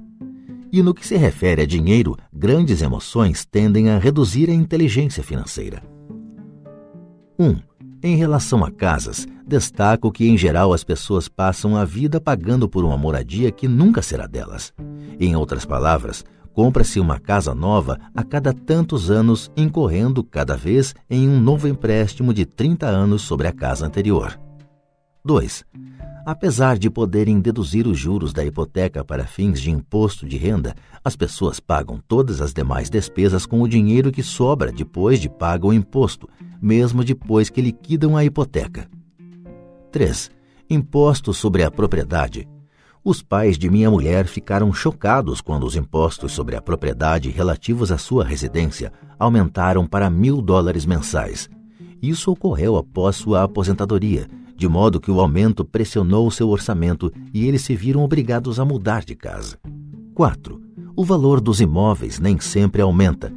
[0.71, 5.81] E no que se refere a dinheiro, grandes emoções tendem a reduzir a inteligência financeira.
[7.39, 7.45] 1.
[7.45, 7.59] Um,
[8.03, 12.85] em relação a casas, destaco que em geral as pessoas passam a vida pagando por
[12.85, 14.71] uma moradia que nunca será delas.
[15.19, 16.23] Em outras palavras,
[16.55, 22.33] compra-se uma casa nova a cada tantos anos, incorrendo cada vez em um novo empréstimo
[22.33, 24.39] de 30 anos sobre a casa anterior.
[25.23, 25.65] 2.
[26.25, 31.15] Apesar de poderem deduzir os juros da hipoteca para fins de imposto de renda, as
[31.15, 35.73] pessoas pagam todas as demais despesas com o dinheiro que sobra depois de pago o
[35.73, 36.29] imposto,
[36.61, 38.87] mesmo depois que liquidam a hipoteca.
[39.91, 40.31] 3.
[40.69, 42.47] Imposto sobre a propriedade.
[43.07, 47.99] Os pais de minha mulher ficaram chocados quando os impostos sobre a propriedade relativos à
[47.99, 51.47] sua residência aumentaram para mil dólares mensais.
[52.01, 54.27] Isso ocorreu após sua aposentadoria,
[54.57, 59.05] de modo que o aumento pressionou seu orçamento e eles se viram obrigados a mudar
[59.05, 59.59] de casa.
[60.15, 60.59] 4.
[60.95, 63.31] O valor dos imóveis nem sempre aumenta.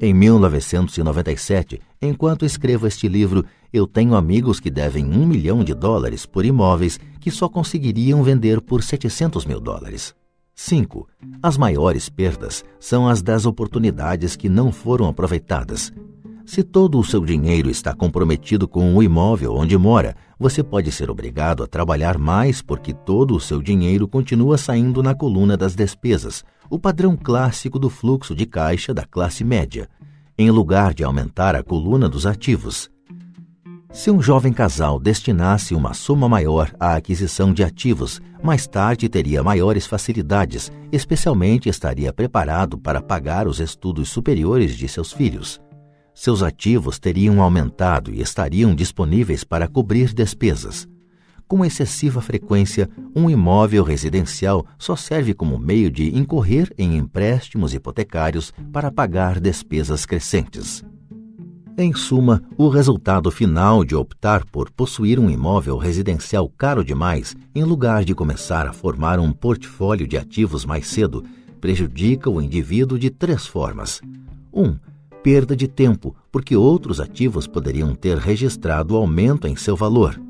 [0.00, 6.24] Em 1997, enquanto escrevo este livro, eu tenho amigos que devem um milhão de dólares
[6.24, 10.14] por imóveis que só conseguiriam vender por 700 mil dólares.
[10.54, 11.08] 5.
[11.42, 15.92] As maiores perdas são as das oportunidades que não foram aproveitadas.
[16.46, 21.10] Se todo o seu dinheiro está comprometido com o imóvel onde mora, você pode ser
[21.10, 26.44] obrigado a trabalhar mais porque todo o seu dinheiro continua saindo na coluna das despesas,
[26.70, 29.88] o padrão clássico do fluxo de caixa da classe média,
[30.36, 32.90] em lugar de aumentar a coluna dos ativos.
[33.90, 39.42] Se um jovem casal destinasse uma soma maior à aquisição de ativos, mais tarde teria
[39.42, 45.58] maiores facilidades, especialmente estaria preparado para pagar os estudos superiores de seus filhos.
[46.14, 50.86] Seus ativos teriam aumentado e estariam disponíveis para cobrir despesas.
[51.48, 58.52] Com excessiva frequência, um imóvel residencial só serve como meio de incorrer em empréstimos hipotecários
[58.70, 60.84] para pagar despesas crescentes.
[61.78, 67.64] Em suma, o resultado final de optar por possuir um imóvel residencial caro demais, em
[67.64, 71.24] lugar de começar a formar um portfólio de ativos mais cedo,
[71.62, 74.02] prejudica o indivíduo de três formas.
[74.52, 74.62] 1.
[74.62, 74.78] Um,
[75.22, 80.20] perda de tempo, porque outros ativos poderiam ter registrado aumento em seu valor.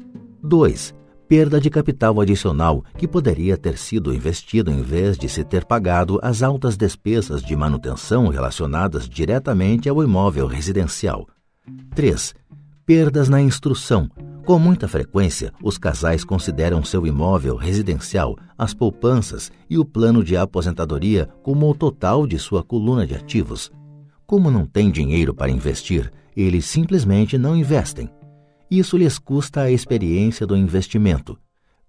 [0.43, 0.98] 2.
[1.29, 6.19] Perda de capital adicional, que poderia ter sido investido em vez de se ter pagado
[6.23, 11.27] as altas despesas de manutenção relacionadas diretamente ao imóvel residencial.
[11.95, 12.35] 3.
[12.87, 14.09] Perdas na instrução.
[14.47, 20.35] Com muita frequência, os casais consideram seu imóvel residencial, as poupanças e o plano de
[20.35, 23.71] aposentadoria como o total de sua coluna de ativos.
[24.27, 28.09] Como não têm dinheiro para investir, eles simplesmente não investem.
[28.71, 31.39] Isso lhes custa a experiência do investimento.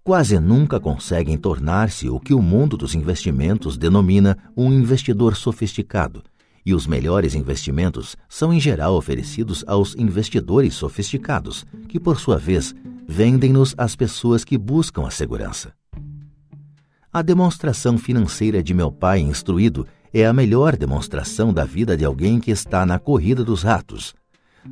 [0.02, 6.22] Quase nunca conseguem tornar-se o que o mundo dos investimentos denomina um investidor sofisticado
[6.64, 12.74] e os melhores investimentos são em geral oferecidos aos investidores sofisticados, que por sua vez
[13.08, 15.72] vendem-nos às pessoas que buscam a segurança.
[17.12, 22.38] A demonstração financeira de meu pai instruído é a melhor demonstração da vida de alguém
[22.38, 24.14] que está na corrida dos ratos.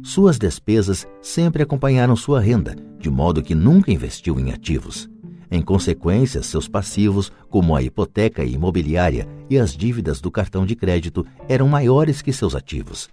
[0.03, 5.09] Suas despesas sempre acompanharam sua renda, de modo que nunca investiu em ativos.
[5.51, 11.25] Em consequência, seus passivos, como a hipoteca imobiliária e as dívidas do cartão de crédito,
[11.49, 13.09] eram maiores que seus ativos.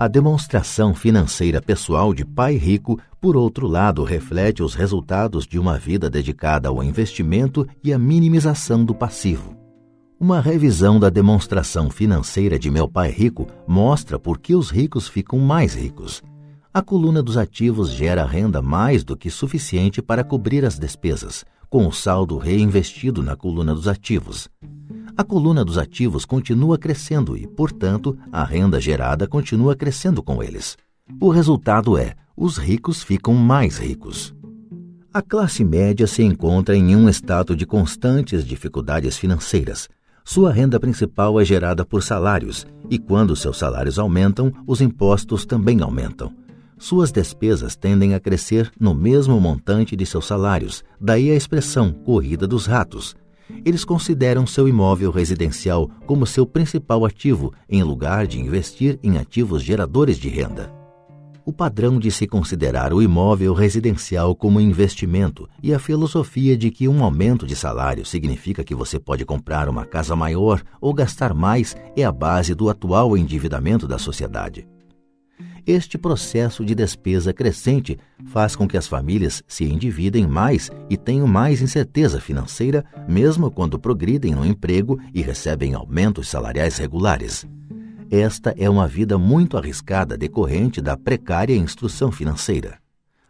[0.00, 5.76] A demonstração financeira pessoal de pai rico, por outro lado, reflete os resultados de uma
[5.76, 9.57] vida dedicada ao investimento e à minimização do passivo.
[10.20, 15.38] Uma revisão da demonstração financeira de meu pai rico mostra por que os ricos ficam
[15.38, 16.24] mais ricos.
[16.74, 21.86] A coluna dos ativos gera renda mais do que suficiente para cobrir as despesas, com
[21.86, 24.48] o saldo reinvestido na coluna dos ativos.
[25.16, 30.76] A coluna dos ativos continua crescendo e, portanto, a renda gerada continua crescendo com eles.
[31.20, 34.34] O resultado é: os ricos ficam mais ricos.
[35.14, 39.88] A classe média se encontra em um estado de constantes dificuldades financeiras.
[40.28, 45.80] Sua renda principal é gerada por salários, e quando seus salários aumentam, os impostos também
[45.80, 46.32] aumentam
[46.78, 52.46] suas despesas tendem a crescer no mesmo montante de seus salários, daí a expressão corrida
[52.46, 53.16] dos ratos.
[53.64, 59.62] Eles consideram seu imóvel residencial como seu principal ativo, em lugar de investir em ativos
[59.62, 60.77] geradores de renda.
[61.48, 66.86] O padrão de se considerar o imóvel residencial como investimento e a filosofia de que
[66.86, 71.74] um aumento de salário significa que você pode comprar uma casa maior ou gastar mais
[71.96, 74.68] é a base do atual endividamento da sociedade.
[75.66, 81.26] Este processo de despesa crescente faz com que as famílias se endividem mais e tenham
[81.26, 87.46] mais incerteza financeira, mesmo quando progridem no emprego e recebem aumentos salariais regulares.
[88.10, 92.78] Esta é uma vida muito arriscada decorrente da precária instrução financeira.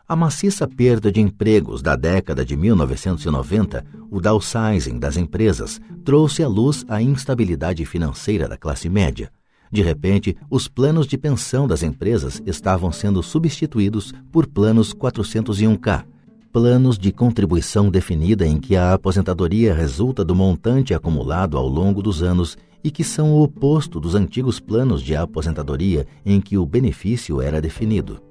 [0.07, 6.49] A maciça perda de empregos da década de 1990, o downsizing das empresas, trouxe à
[6.49, 9.33] luz a instabilidade financeira da classe média.
[9.71, 16.05] De repente, os planos de pensão das empresas estavam sendo substituídos por planos 401k,
[16.53, 22.23] planos de contribuição definida em que a aposentadoria resulta do montante acumulado ao longo dos
[22.23, 27.41] anos e que são o oposto dos antigos planos de aposentadoria em que o benefício
[27.41, 28.23] era definido.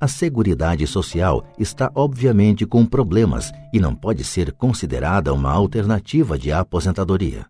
[0.00, 6.50] A Seguridade Social está obviamente com problemas e não pode ser considerada uma alternativa de
[6.50, 7.46] aposentadoria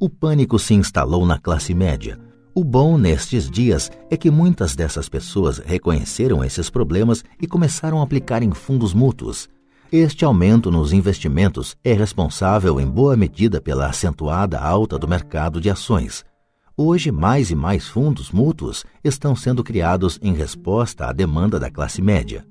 [0.00, 2.18] o pânico se instalou na classe média.
[2.54, 8.04] O bom nestes dias é que muitas dessas pessoas reconheceram esses problemas e começaram a
[8.04, 9.48] aplicar em fundos mútuos.
[9.90, 15.70] Este aumento nos investimentos é responsável em boa medida pela acentuada alta do mercado de
[15.70, 16.26] ações.
[16.76, 22.02] Hoje, mais e mais fundos mútuos estão sendo criados em resposta à demanda da classe
[22.02, 22.46] média.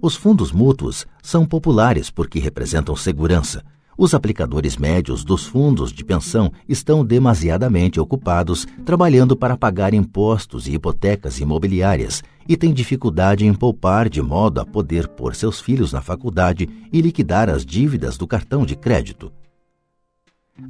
[0.00, 3.64] Os fundos mútuos são populares porque representam segurança,
[3.98, 10.74] os aplicadores médios dos fundos de pensão estão demasiadamente ocupados trabalhando para pagar impostos e
[10.74, 16.00] hipotecas imobiliárias e têm dificuldade em poupar de modo a poder pôr seus filhos na
[16.00, 19.32] faculdade e liquidar as dívidas do cartão de crédito.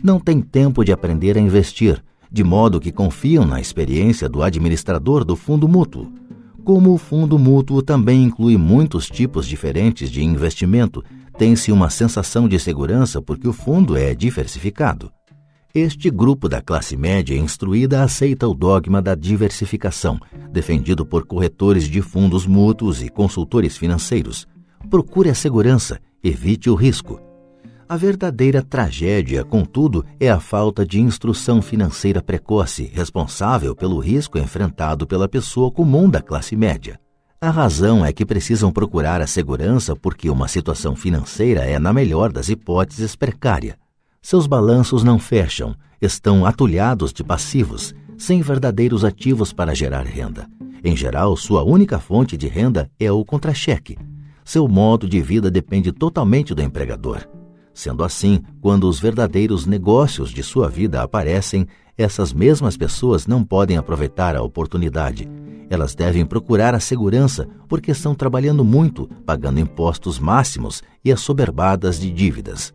[0.03, 5.25] Não têm tempo de aprender a investir, de modo que confiam na experiência do administrador
[5.25, 6.13] do fundo mútuo.
[6.65, 11.05] Como o fundo mútuo também inclui muitos tipos diferentes de investimento,
[11.37, 15.11] tem-se uma sensação de segurança porque o fundo é diversificado.
[15.75, 20.21] Este grupo da classe média instruída aceita o dogma da diversificação,
[20.51, 24.47] defendido por corretores de fundos mútuos e consultores financeiros.
[24.91, 27.19] Procure a segurança, evite o risco.
[27.89, 35.07] A verdadeira tragédia, contudo, é a falta de instrução financeira precoce, responsável pelo risco enfrentado
[35.07, 37.01] pela pessoa comum da classe média.
[37.41, 42.31] A razão é que precisam procurar a segurança porque uma situação financeira é, na melhor
[42.31, 43.81] das hipóteses, precária.
[44.23, 50.49] Seus balanços não fecham, estão atulhados de passivos, sem verdadeiros ativos para gerar renda.
[50.85, 53.99] Em geral, sua única fonte de renda é o contra-cheque.
[54.45, 57.29] Seu modo de vida depende totalmente do empregador.
[57.75, 61.67] Sendo assim, quando os verdadeiros negócios de sua vida aparecem,
[61.99, 65.29] essas mesmas pessoas não podem aproveitar a oportunidade
[65.73, 72.11] elas devem procurar a segurança porque estão trabalhando muito, pagando impostos máximos e assoberbadas de
[72.11, 72.75] dívidas.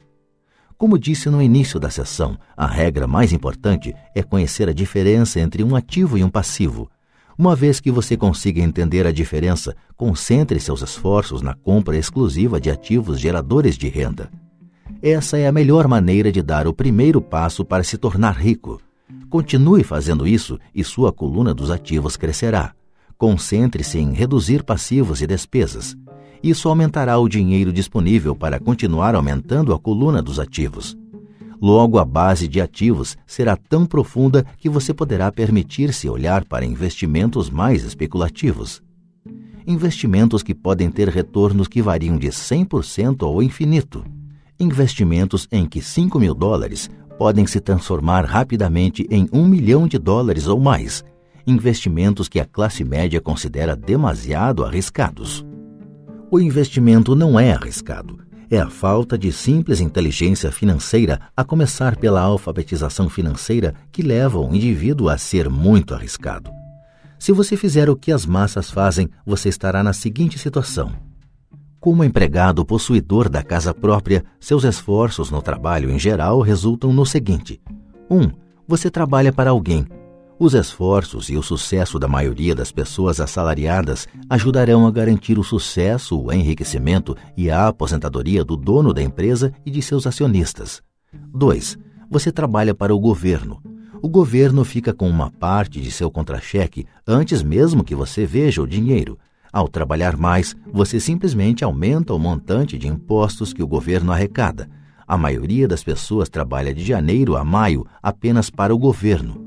[0.77, 5.63] Como disse no início da sessão, a regra mais importante é conhecer a diferença entre
[5.63, 6.87] um ativo e um passivo.
[7.35, 12.69] Uma vez que você consiga entender a diferença, concentre seus esforços na compra exclusiva de
[12.69, 14.29] ativos geradores de renda.
[15.01, 18.79] Essa é a melhor maneira de dar o primeiro passo para se tornar rico.
[19.31, 22.73] Continue fazendo isso e sua coluna dos ativos crescerá.
[23.17, 25.97] Concentre-se em reduzir passivos e despesas.
[26.43, 30.97] Isso aumentará o dinheiro disponível para continuar aumentando a coluna dos ativos.
[31.59, 37.49] Logo, a base de ativos será tão profunda que você poderá permitir-se olhar para investimentos
[37.49, 38.83] mais especulativos.
[39.65, 44.05] Investimentos que podem ter retornos que variam de 100% ao infinito.
[44.59, 50.47] Investimentos em que 5 mil dólares podem se transformar rapidamente em 1 milhão de dólares
[50.47, 51.03] ou mais
[51.47, 55.46] investimentos que a classe média considera demasiado arriscados.
[56.29, 58.19] O investimento não é arriscado,
[58.51, 64.53] é a falta de simples inteligência financeira, a começar pela alfabetização financeira, que leva o
[64.53, 66.51] indivíduo a ser muito arriscado.
[67.17, 70.91] Se você fizer o que as massas fazem, você estará na seguinte situação.
[71.79, 77.61] Como empregado possuidor da casa própria, seus esforços no trabalho em geral resultam no seguinte:
[78.09, 78.17] 1.
[78.19, 78.31] Um,
[78.67, 79.87] você trabalha para alguém,
[80.39, 86.19] os esforços e o sucesso da maioria das pessoas assalariadas ajudarão a garantir o sucesso,
[86.19, 90.81] o enriquecimento e a aposentadoria do dono da empresa e de seus acionistas.
[91.33, 91.77] 2.
[92.09, 93.59] Você trabalha para o governo.
[93.99, 98.67] O governo fica com uma parte de seu contra-cheque antes mesmo que você veja o
[98.67, 99.17] dinheiro.
[99.51, 104.69] Ao trabalhar mais, você simplesmente aumenta o montante de impostos que o governo arrecada.
[105.07, 109.46] A maioria das pessoas trabalha de janeiro a maio apenas para o governo.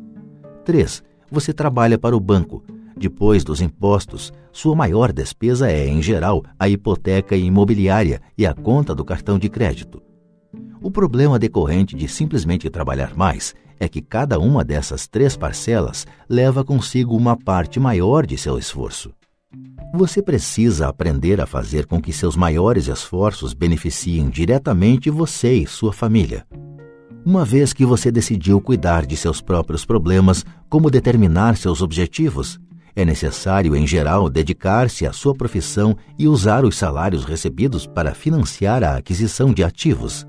[0.64, 1.02] 3.
[1.30, 2.62] Você trabalha para o banco.
[2.96, 8.94] Depois dos impostos, sua maior despesa é, em geral, a hipoteca imobiliária e a conta
[8.94, 10.02] do cartão de crédito.
[10.82, 16.64] O problema decorrente de simplesmente trabalhar mais é que cada uma dessas três parcelas leva
[16.64, 19.12] consigo uma parte maior de seu esforço.
[19.94, 25.92] Você precisa aprender a fazer com que seus maiores esforços beneficiem diretamente você e sua
[25.92, 26.46] família.
[27.25, 32.59] Uma vez que você decidiu cuidar de seus próprios problemas, como determinar seus objetivos,
[32.97, 38.83] é necessário, em geral, dedicar-se à sua profissão e usar os salários recebidos para financiar
[38.83, 40.27] a aquisição de ativos.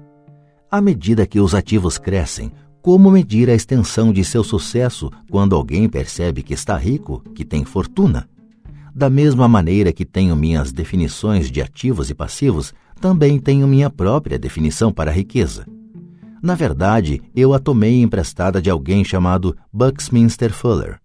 [0.70, 5.88] À medida que os ativos crescem, como medir a extensão de seu sucesso quando alguém
[5.88, 8.28] percebe que está rico, que tem fortuna?
[8.94, 14.38] Da mesma maneira que tenho minhas definições de ativos e passivos, também tenho minha própria
[14.38, 15.66] definição para riqueza.
[16.42, 21.00] Na verdade, eu a tomei emprestada de alguém chamado Buckminster Fuller.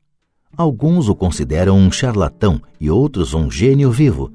[0.56, 4.32] Alguns o consideram um charlatão e outros um gênio vivo.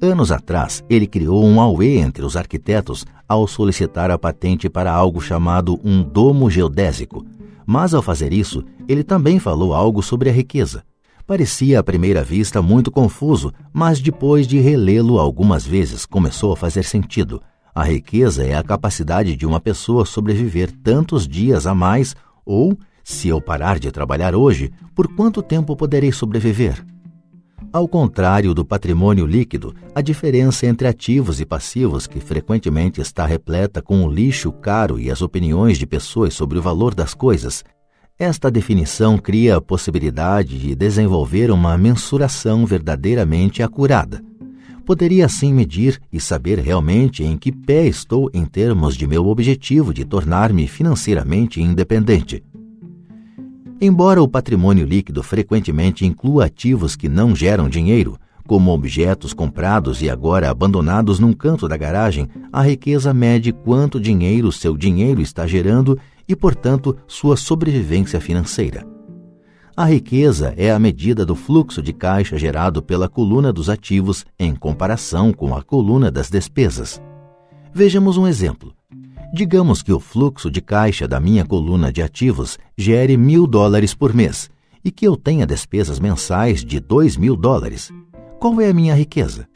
[0.00, 5.20] Anos atrás, ele criou um auê entre os arquitetos ao solicitar a patente para algo
[5.20, 7.26] chamado um domo geodésico.
[7.66, 10.82] Mas ao fazer isso, ele também falou algo sobre a riqueza.
[11.26, 16.84] Parecia à primeira vista muito confuso, mas depois de relê-lo algumas vezes começou a fazer
[16.84, 17.42] sentido.
[17.78, 23.28] A riqueza é a capacidade de uma pessoa sobreviver tantos dias a mais ou, se
[23.28, 26.84] eu parar de trabalhar hoje, por quanto tempo poderei sobreviver?
[27.72, 33.80] Ao contrário do patrimônio líquido, a diferença entre ativos e passivos, que frequentemente está repleta
[33.80, 37.62] com o lixo caro e as opiniões de pessoas sobre o valor das coisas,
[38.18, 44.20] esta definição cria a possibilidade de desenvolver uma mensuração verdadeiramente acurada.
[44.88, 49.92] Poderia assim medir e saber realmente em que pé estou em termos de meu objetivo
[49.92, 52.42] de tornar-me financeiramente independente.
[53.78, 60.08] Embora o patrimônio líquido frequentemente inclua ativos que não geram dinheiro, como objetos comprados e
[60.08, 65.98] agora abandonados num canto da garagem, a riqueza mede quanto dinheiro seu dinheiro está gerando
[66.26, 68.86] e, portanto, sua sobrevivência financeira.
[69.78, 74.52] A riqueza é a medida do fluxo de caixa gerado pela coluna dos ativos em
[74.52, 77.00] comparação com a coluna das despesas.
[77.72, 78.74] Vejamos um exemplo.
[79.32, 84.12] Digamos que o fluxo de caixa da minha coluna de ativos gere mil dólares por
[84.12, 84.50] mês
[84.84, 87.92] e que eu tenha despesas mensais de dois mil dólares.
[88.40, 89.46] Qual é a minha riqueza?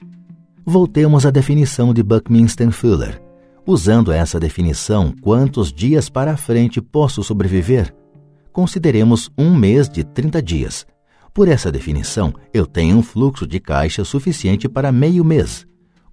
[0.65, 3.21] Voltemos à definição de Buckminster Fuller.
[3.67, 7.93] Usando essa definição, quantos dias para frente posso sobreviver?
[8.53, 10.87] Consideremos um mês de 30 dias.
[11.33, 15.67] Por essa definição, eu tenho um fluxo de caixa suficiente para meio mês.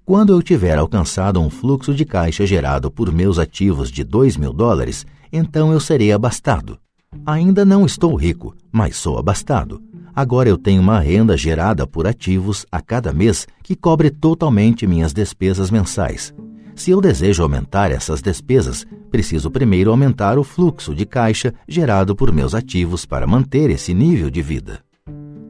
[0.05, 4.53] Quando eu tiver alcançado um fluxo de caixa gerado por meus ativos de 2 mil
[4.53, 6.79] dólares, então eu serei abastado.
[7.25, 9.83] Ainda não estou rico, mas sou abastado.
[10.15, 15.13] Agora eu tenho uma renda gerada por ativos a cada mês que cobre totalmente minhas
[15.13, 16.33] despesas mensais.
[16.79, 22.31] Se eu desejo aumentar essas despesas, preciso primeiro aumentar o fluxo de caixa gerado por
[22.31, 24.79] meus ativos para manter esse nível de vida.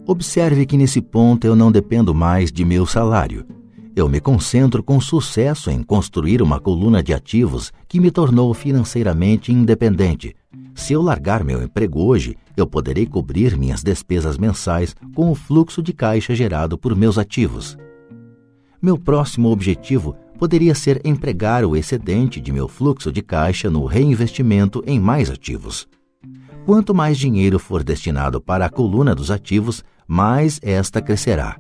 [0.08, 3.46] Observe que nesse ponto eu não dependo mais de meu salário
[4.00, 9.52] eu me concentro com sucesso em construir uma coluna de ativos que me tornou financeiramente
[9.52, 10.36] independente.
[10.74, 15.84] Se eu largar meu emprego hoje, eu poderei cobrir minhas despesas mensais com o fluxo
[15.84, 17.78] de caixa gerado por meus ativos.
[18.82, 24.82] Meu próximo objetivo poderia ser empregar o excedente de meu fluxo de caixa no reinvestimento
[24.88, 25.86] em mais ativos.
[26.66, 31.58] Quanto mais dinheiro for destinado para a coluna dos ativos, mais esta crescerá.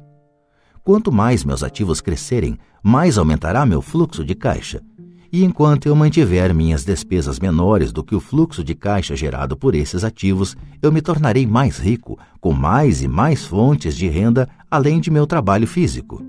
[0.81, 4.81] Quanto mais meus ativos crescerem, mais aumentará meu fluxo de caixa.
[5.31, 9.75] E enquanto eu mantiver minhas despesas menores do que o fluxo de caixa gerado por
[9.75, 15.01] esses ativos, eu me tornarei mais rico, com mais e mais fontes de renda além
[15.01, 16.23] de meu trabalho físico.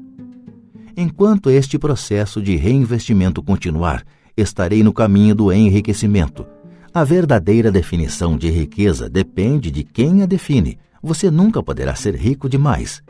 [0.96, 4.04] Enquanto este processo de reinvestimento continuar,
[4.36, 6.46] estarei no caminho do enriquecimento.
[6.92, 10.78] A verdadeira definição de riqueza depende de quem a define.
[11.02, 13.02] Você nunca poderá ser rico demais.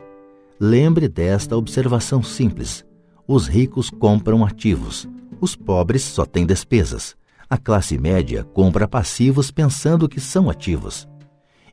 [0.59, 2.85] Lembre desta observação simples:
[3.27, 5.07] os ricos compram ativos,
[5.39, 7.15] os pobres só têm despesas.
[7.49, 11.07] A classe média compra passivos pensando que são ativos.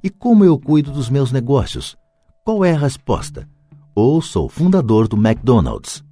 [0.03, 1.97] E como eu cuido dos meus negócios?
[2.45, 3.49] Qual é a resposta?
[4.01, 6.08] Ou sou fundador do McDonald's.